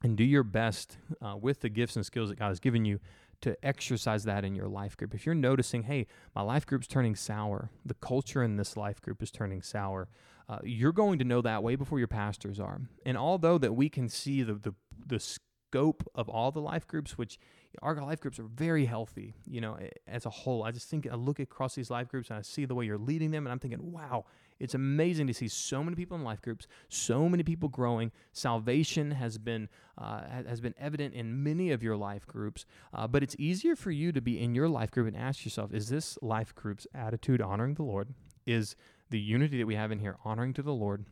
and 0.03 0.17
do 0.17 0.25
your 0.25 0.43
best 0.43 0.99
uh, 1.23 1.37
with 1.41 1.61
the 1.61 1.69
gifts 1.69 1.97
and 1.97 2.05
skills 2.05 2.29
that 2.29 2.39
God 2.39 2.49
has 2.49 2.61
given 2.61 2.85
you 2.85 3.01
to 3.41 3.57
exercise 3.65 4.25
that 4.25 4.45
in 4.45 4.55
your 4.55 4.69
life 4.69 4.97
group. 4.97 5.15
If 5.15 5.27
you're 5.27 5.35
noticing, 5.35 5.85
hey, 5.85 6.07
my 6.35 6.43
life 6.43 6.67
group's 6.67 6.87
turning 6.87 7.17
sour, 7.17 7.71
the 7.85 7.95
culture 7.95 8.43
in 8.43 8.57
this 8.57 8.77
life 8.77 9.01
group 9.01 9.23
is 9.23 9.31
turning 9.31 9.63
sour, 9.63 10.09
uh, 10.49 10.59
you're 10.63 10.93
going 10.93 11.19
to 11.19 11.25
know 11.25 11.43
that 11.43 11.63
way 11.63 11.77
before 11.77 11.99
your 11.99 12.09
pastors 12.09 12.61
are. 12.61 12.81
And 13.05 13.17
although 13.17 13.59
that 13.59 13.75
we 13.75 13.89
can 13.89 14.09
see 14.09 14.43
the, 14.43 14.55
the, 14.55 14.75
the 15.07 15.21
scope 15.21 16.09
of 16.15 16.29
all 16.29 16.51
the 16.53 16.61
life 16.61 16.87
groups, 16.87 17.19
which 17.19 17.39
our 17.83 17.95
life 17.97 18.21
groups 18.21 18.39
are 18.39 18.45
very 18.45 18.87
healthy, 18.87 19.35
you 19.47 19.61
know, 19.61 19.79
as 20.07 20.25
a 20.25 20.31
whole. 20.31 20.63
I 20.63 20.71
just 20.71 20.89
think 20.89 21.07
I 21.11 21.15
look 21.15 21.41
across 21.41 21.75
these 21.75 21.91
life 21.91 22.09
groups 22.09 22.31
and 22.31 22.39
I 22.39 22.43
see 22.43 22.65
the 22.65 22.75
way 22.75 22.87
you're 22.87 22.99
leading 22.99 23.31
them, 23.31 23.47
and 23.47 23.53
I'm 23.53 23.59
thinking, 23.59 23.93
wow, 23.93 24.25
it's 24.59 24.75
amazing 24.75 25.27
to 25.27 25.35
see 25.35 25.49
so 25.49 25.85
many 25.85 25.97
people 25.97 26.17
in 26.17 26.25
life 26.25 26.41
groups, 26.41 26.67
so 26.89 27.29
many 27.29 27.43
people 27.43 27.69
growing. 27.69 28.11
Salvation 28.33 29.11
has 29.13 29.39
been 29.39 29.69
uh, 29.99 30.21
has 30.47 30.61
been 30.61 30.75
evident 30.79 31.15
in 31.15 31.43
many 31.43 31.71
of 31.71 31.83
your 31.83 31.97
life 31.97 32.27
groups, 32.27 32.67
uh, 32.93 33.07
but 33.07 33.23
it's 33.23 33.37
easier 33.39 33.77
for 33.77 33.91
you 33.91 34.13
to 34.13 34.21
be 34.21 34.41
in 34.41 34.55
your 34.55 34.69
life 34.69 34.91
group 34.91 35.07
and 35.07 35.17
ask 35.17 35.45
yourself: 35.45 35.73
Is 35.73 35.89
this 35.89 36.19
life 36.23 36.55
group's 36.55 36.87
attitude 36.95 37.41
honoring 37.41 37.75
the 37.75 37.83
Lord? 37.83 38.15
Is 38.47 38.77
the 39.11 39.21
unity 39.21 39.59
that 39.59 39.67
we 39.67 39.75
have 39.75 39.93
in 39.93 39.99
here 39.99 40.17
honoring 40.25 40.55
to 40.55 40.63
the 40.63 40.75
Lord? 40.75 41.05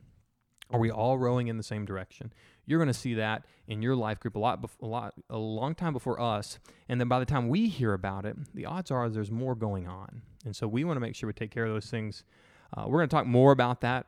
Are 0.71 0.81
we 0.81 0.91
all 0.91 1.19
rowing 1.19 1.49
in 1.49 1.59
the 1.59 1.63
same 1.63 1.85
direction? 1.85 2.33
You're 2.65 2.79
going 2.79 2.89
to 2.89 2.99
see 2.99 3.15
that 3.15 3.45
in 3.69 3.83
your 3.83 3.95
life 3.95 4.19
group 4.19 4.35
a 4.35 4.39
lot, 4.39 4.63
bef- 4.63 4.81
a 4.81 4.87
lot, 4.87 5.13
a 5.29 5.37
long 5.37 5.75
time 5.75 5.93
before 5.93 6.19
us, 6.19 6.59
and 6.89 6.99
then 6.99 7.07
by 7.07 7.19
the 7.19 7.27
time 7.27 7.49
we 7.49 7.69
hear 7.69 7.93
about 7.93 8.25
it, 8.25 8.37
the 8.55 8.65
odds 8.65 8.91
are 8.91 9.11
there's 9.11 9.31
more 9.31 9.55
going 9.55 9.87
on, 9.87 10.23
and 10.47 10.57
so 10.57 10.67
we 10.67 10.83
want 10.85 10.97
to 10.97 11.01
make 11.01 11.15
sure 11.15 11.27
we 11.27 11.35
take 11.35 11.51
care 11.51 11.67
of 11.67 11.73
those 11.73 11.91
things 11.91 12.25
uh, 12.77 12.85
we're 12.87 12.99
going 12.99 13.09
to 13.09 13.15
talk 13.15 13.27
more 13.27 13.53
about 13.53 13.81
that 13.83 14.07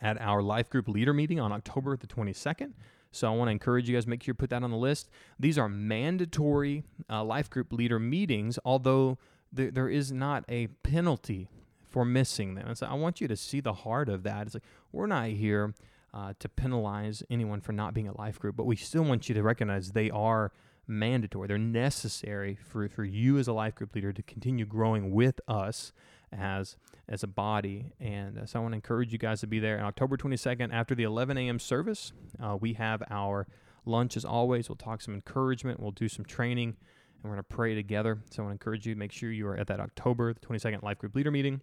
at 0.00 0.20
our 0.20 0.42
life 0.42 0.70
group 0.70 0.88
leader 0.88 1.12
meeting 1.12 1.40
on 1.40 1.52
October 1.52 1.96
the 1.96 2.06
22nd. 2.06 2.72
So 3.10 3.30
I 3.30 3.36
want 3.36 3.48
to 3.48 3.52
encourage 3.52 3.88
you 3.88 3.94
guys, 3.94 4.06
make 4.06 4.22
sure 4.22 4.32
you 4.32 4.34
put 4.34 4.50
that 4.50 4.62
on 4.62 4.70
the 4.70 4.76
list. 4.76 5.10
These 5.38 5.58
are 5.58 5.68
mandatory 5.68 6.84
uh, 7.10 7.22
life 7.22 7.50
group 7.50 7.72
leader 7.72 7.98
meetings, 7.98 8.58
although 8.64 9.18
th- 9.54 9.74
there 9.74 9.88
is 9.88 10.10
not 10.10 10.44
a 10.48 10.68
penalty 10.82 11.48
for 11.90 12.04
missing 12.06 12.54
them. 12.54 12.68
And 12.68 12.78
so 12.78 12.86
I 12.86 12.94
want 12.94 13.20
you 13.20 13.28
to 13.28 13.36
see 13.36 13.60
the 13.60 13.74
heart 13.74 14.08
of 14.08 14.22
that. 14.22 14.46
It's 14.46 14.54
like 14.54 14.64
we're 14.92 15.06
not 15.06 15.28
here 15.28 15.74
uh, 16.14 16.32
to 16.38 16.48
penalize 16.48 17.22
anyone 17.30 17.60
for 17.60 17.72
not 17.72 17.92
being 17.92 18.08
a 18.08 18.16
life 18.16 18.38
group, 18.38 18.56
but 18.56 18.64
we 18.64 18.76
still 18.76 19.04
want 19.04 19.28
you 19.28 19.34
to 19.34 19.42
recognize 19.42 19.92
they 19.92 20.10
are 20.10 20.52
mandatory. 20.86 21.48
They're 21.48 21.58
necessary 21.58 22.56
for, 22.56 22.88
for 22.88 23.04
you 23.04 23.38
as 23.38 23.48
a 23.48 23.52
life 23.52 23.74
group 23.74 23.94
leader 23.94 24.12
to 24.12 24.22
continue 24.22 24.66
growing 24.66 25.12
with 25.12 25.40
us 25.48 25.92
as 26.32 26.76
as 27.08 27.22
a 27.22 27.26
body. 27.26 27.92
And 28.00 28.38
uh, 28.38 28.46
so 28.46 28.58
I 28.58 28.62
want 28.62 28.72
to 28.72 28.76
encourage 28.76 29.12
you 29.12 29.18
guys 29.18 29.40
to 29.40 29.46
be 29.46 29.58
there 29.58 29.80
October 29.84 30.16
22nd 30.16 30.72
after 30.72 30.94
the 30.94 31.02
11 31.02 31.36
a.m. 31.36 31.58
service. 31.58 32.12
Uh, 32.42 32.56
we 32.58 32.74
have 32.74 33.02
our 33.10 33.46
lunch 33.84 34.16
as 34.16 34.24
always. 34.24 34.68
We'll 34.68 34.76
talk 34.76 35.02
some 35.02 35.14
encouragement. 35.14 35.80
We'll 35.80 35.90
do 35.90 36.08
some 36.08 36.24
training, 36.24 36.68
and 36.68 37.24
we're 37.24 37.30
going 37.30 37.38
to 37.38 37.54
pray 37.54 37.74
together. 37.74 38.18
So 38.30 38.42
I 38.42 38.46
want 38.46 38.52
to 38.52 38.64
encourage 38.64 38.86
you 38.86 38.94
to 38.94 38.98
make 38.98 39.12
sure 39.12 39.30
you 39.30 39.46
are 39.48 39.56
at 39.56 39.66
that 39.66 39.80
October 39.80 40.32
the 40.32 40.40
22nd 40.40 40.82
life 40.82 40.98
group 40.98 41.14
leader 41.14 41.30
meeting. 41.30 41.60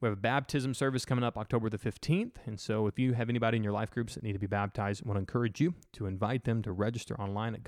We 0.00 0.08
have 0.08 0.18
a 0.18 0.20
baptism 0.20 0.74
service 0.74 1.04
coming 1.04 1.22
up 1.22 1.38
October 1.38 1.70
the 1.70 1.78
15th. 1.78 2.32
And 2.44 2.58
so 2.58 2.88
if 2.88 2.98
you 2.98 3.12
have 3.12 3.28
anybody 3.28 3.56
in 3.56 3.62
your 3.62 3.72
life 3.72 3.92
groups 3.92 4.16
that 4.16 4.24
need 4.24 4.32
to 4.32 4.38
be 4.40 4.48
baptized, 4.48 5.04
I 5.04 5.08
want 5.08 5.16
to 5.16 5.20
encourage 5.20 5.60
you 5.60 5.74
to 5.92 6.06
invite 6.06 6.42
them 6.42 6.60
to 6.62 6.72
register 6.72 7.18
online 7.20 7.54
at 7.54 7.62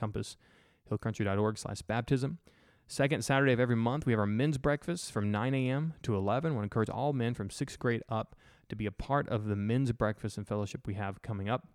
compasshillcountry.org 0.90 1.58
slash 1.58 1.82
baptism. 1.82 2.38
Second 2.86 3.24
Saturday 3.24 3.52
of 3.52 3.60
every 3.60 3.76
month, 3.76 4.04
we 4.04 4.12
have 4.12 4.20
our 4.20 4.26
men's 4.26 4.58
breakfast 4.58 5.10
from 5.10 5.30
9 5.30 5.54
a.m. 5.54 5.94
to 6.02 6.14
11. 6.14 6.54
We 6.54 6.62
encourage 6.62 6.90
all 6.90 7.12
men 7.12 7.34
from 7.34 7.48
sixth 7.48 7.78
grade 7.78 8.02
up 8.08 8.36
to 8.68 8.76
be 8.76 8.86
a 8.86 8.92
part 8.92 9.28
of 9.28 9.46
the 9.46 9.56
men's 9.56 9.92
breakfast 9.92 10.36
and 10.36 10.46
fellowship 10.46 10.86
we 10.86 10.94
have 10.94 11.22
coming 11.22 11.48
up. 11.48 11.66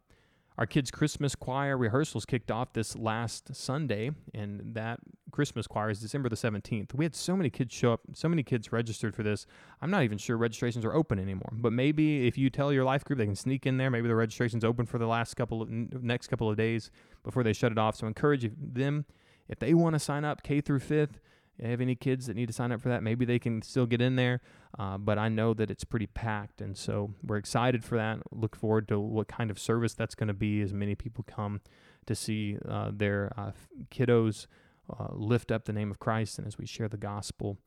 Our 0.57 0.65
kids' 0.65 0.91
Christmas 0.91 1.35
choir 1.35 1.77
rehearsals 1.77 2.25
kicked 2.25 2.51
off 2.51 2.73
this 2.73 2.95
last 2.95 3.55
Sunday, 3.55 4.11
and 4.33 4.75
that 4.75 4.99
Christmas 5.31 5.67
choir 5.67 5.89
is 5.89 5.99
December 5.99 6.29
the 6.29 6.35
17th. 6.35 6.93
We 6.93 7.05
had 7.05 7.15
so 7.15 7.35
many 7.35 7.49
kids 7.49 7.73
show 7.73 7.93
up, 7.93 8.01
so 8.13 8.29
many 8.29 8.43
kids 8.43 8.71
registered 8.71 9.15
for 9.15 9.23
this. 9.23 9.45
I'm 9.81 9.91
not 9.91 10.03
even 10.03 10.17
sure 10.17 10.37
registrations 10.37 10.85
are 10.85 10.93
open 10.93 11.19
anymore. 11.19 11.51
But 11.53 11.73
maybe 11.73 12.27
if 12.27 12.37
you 12.37 12.49
tell 12.49 12.71
your 12.73 12.83
life 12.83 13.03
group, 13.03 13.19
they 13.19 13.25
can 13.25 13.35
sneak 13.35 13.65
in 13.65 13.77
there. 13.77 13.89
Maybe 13.89 14.07
the 14.07 14.15
registration's 14.15 14.63
open 14.63 14.85
for 14.85 14.97
the 14.97 15.07
last 15.07 15.35
couple 15.35 15.61
of 15.61 15.69
next 15.69 16.27
couple 16.27 16.49
of 16.49 16.57
days 16.57 16.91
before 17.23 17.43
they 17.43 17.53
shut 17.53 17.71
it 17.71 17.77
off. 17.77 17.95
So 17.95 18.07
encourage 18.07 18.49
them 18.57 19.05
if 19.47 19.59
they 19.59 19.73
want 19.73 19.95
to 19.95 19.99
sign 19.99 20.25
up 20.25 20.43
K 20.43 20.61
through 20.61 20.79
fifth 20.79 21.19
have 21.67 21.81
any 21.81 21.95
kids 21.95 22.27
that 22.27 22.35
need 22.35 22.47
to 22.47 22.53
sign 22.53 22.71
up 22.71 22.81
for 22.81 22.89
that, 22.89 23.03
maybe 23.03 23.25
they 23.25 23.39
can 23.39 23.61
still 23.61 23.85
get 23.85 24.01
in 24.01 24.15
there. 24.15 24.41
Uh, 24.77 24.97
but 24.97 25.17
I 25.17 25.29
know 25.29 25.53
that 25.53 25.69
it's 25.69 25.83
pretty 25.83 26.07
packed, 26.07 26.61
and 26.61 26.77
so 26.77 27.13
we're 27.23 27.37
excited 27.37 27.83
for 27.83 27.97
that. 27.97 28.19
Look 28.31 28.55
forward 28.55 28.87
to 28.89 28.99
what 28.99 29.27
kind 29.27 29.51
of 29.51 29.59
service 29.59 29.93
that's 29.93 30.15
going 30.15 30.27
to 30.27 30.33
be 30.33 30.61
as 30.61 30.73
many 30.73 30.95
people 30.95 31.25
come 31.27 31.61
to 32.05 32.15
see 32.15 32.57
uh, 32.67 32.91
their 32.93 33.33
uh, 33.35 33.51
kiddos 33.91 34.47
uh, 34.97 35.07
lift 35.11 35.51
up 35.51 35.65
the 35.65 35.73
name 35.73 35.91
of 35.91 35.99
Christ 35.99 36.37
and 36.37 36.47
as 36.47 36.57
we 36.57 36.65
share 36.65 36.87
the 36.87 36.97
gospel 36.97 37.57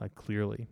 uh, 0.00 0.08
clearly. 0.14 0.68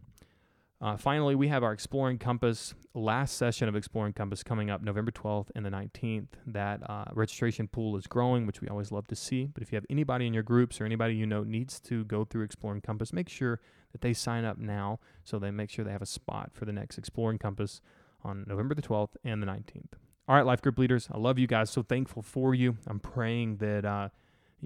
Uh, 0.83 0.96
finally, 0.96 1.35
we 1.35 1.49
have 1.49 1.62
our 1.62 1.73
Exploring 1.73 2.16
Compass 2.16 2.73
last 2.94 3.37
session 3.37 3.68
of 3.68 3.77
Exploring 3.77 4.14
Compass 4.14 4.42
coming 4.42 4.70
up 4.70 4.81
November 4.81 5.11
12th 5.11 5.49
and 5.55 5.64
the 5.66 5.70
19th. 5.70 6.29
That 6.46 6.81
uh, 6.88 7.05
registration 7.12 7.68
pool 7.68 7.99
is 7.99 8.07
growing, 8.07 8.46
which 8.46 8.62
we 8.62 8.68
always 8.68 8.90
love 8.90 9.07
to 9.09 9.16
see. 9.16 9.44
But 9.53 9.62
if 9.62 9.73
you 9.73 9.77
have 9.77 9.85
anybody 9.90 10.27
in 10.27 10.33
your 10.33 10.42
groups 10.42 10.81
or 10.81 10.87
anybody 10.87 11.14
you 11.14 11.27
know 11.27 11.44
needs 11.44 11.81
to 11.81 12.05
go 12.05 12.25
through 12.25 12.44
Exploring 12.44 12.81
Compass, 12.81 13.12
make 13.12 13.29
sure 13.29 13.61
that 13.92 14.01
they 14.01 14.14
sign 14.14 14.46
up 14.46 14.57
now 14.57 15.01
so 15.23 15.38
they 15.38 15.51
make 15.51 15.68
sure 15.68 15.85
they 15.85 15.92
have 15.92 16.01
a 16.01 16.07
spot 16.07 16.53
for 16.55 16.64
the 16.64 16.73
next 16.73 16.96
Exploring 16.96 17.38
Compass 17.38 17.83
on 18.25 18.44
November 18.46 18.75
the 18.75 18.83
12th 18.83 19.16
and 19.23 19.42
the 19.42 19.46
19th. 19.46 19.92
All 20.29 20.37
right, 20.37 20.46
life 20.46 20.62
group 20.62 20.79
leaders, 20.79 21.09
I 21.12 21.18
love 21.18 21.38
you 21.38 21.46
guys. 21.46 21.68
So 21.68 21.83
thankful 21.83 22.23
for 22.23 22.55
you. 22.55 22.79
I'm 22.87 23.01
praying 23.01 23.57
that 23.57 23.85
uh, 23.85 24.09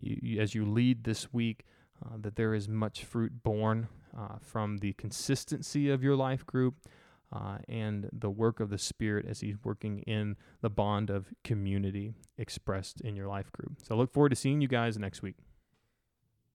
you, 0.01 0.41
as 0.41 0.55
you 0.55 0.65
lead 0.65 1.05
this 1.05 1.33
week, 1.33 1.65
uh, 2.05 2.17
that 2.21 2.37
there 2.37 2.55
is 2.55 2.69
much 2.69 3.05
fruit 3.05 3.43
born 3.43 3.89
uh, 4.17 4.37
from 4.41 4.79
the 4.79 4.93
consistency 4.95 5.91
of 5.91 6.03
your 6.03 6.17
life 6.17 6.45
group 6.47 6.75
uh, 7.33 7.59
and 7.69 8.09
the 8.13 8.31
work 8.31 8.61
of 8.61 8.71
the 8.71 8.79
Spirit 8.79 9.27
as 9.29 9.41
He's 9.41 9.57
working 9.65 10.01
in 10.01 10.37
the 10.61 10.71
bond 10.71 11.11
of 11.11 11.33
community 11.43 12.15
expressed 12.39 13.01
in 13.01 13.17
your 13.17 13.27
life 13.29 13.51
group. 13.53 13.79
So 13.83 13.95
I 13.95 13.99
look 13.99 14.13
forward 14.13 14.31
to 14.31 14.37
seeing 14.37 14.61
you 14.61 14.69
guys 14.69 14.99
next 14.99 15.23
week. 15.23 15.37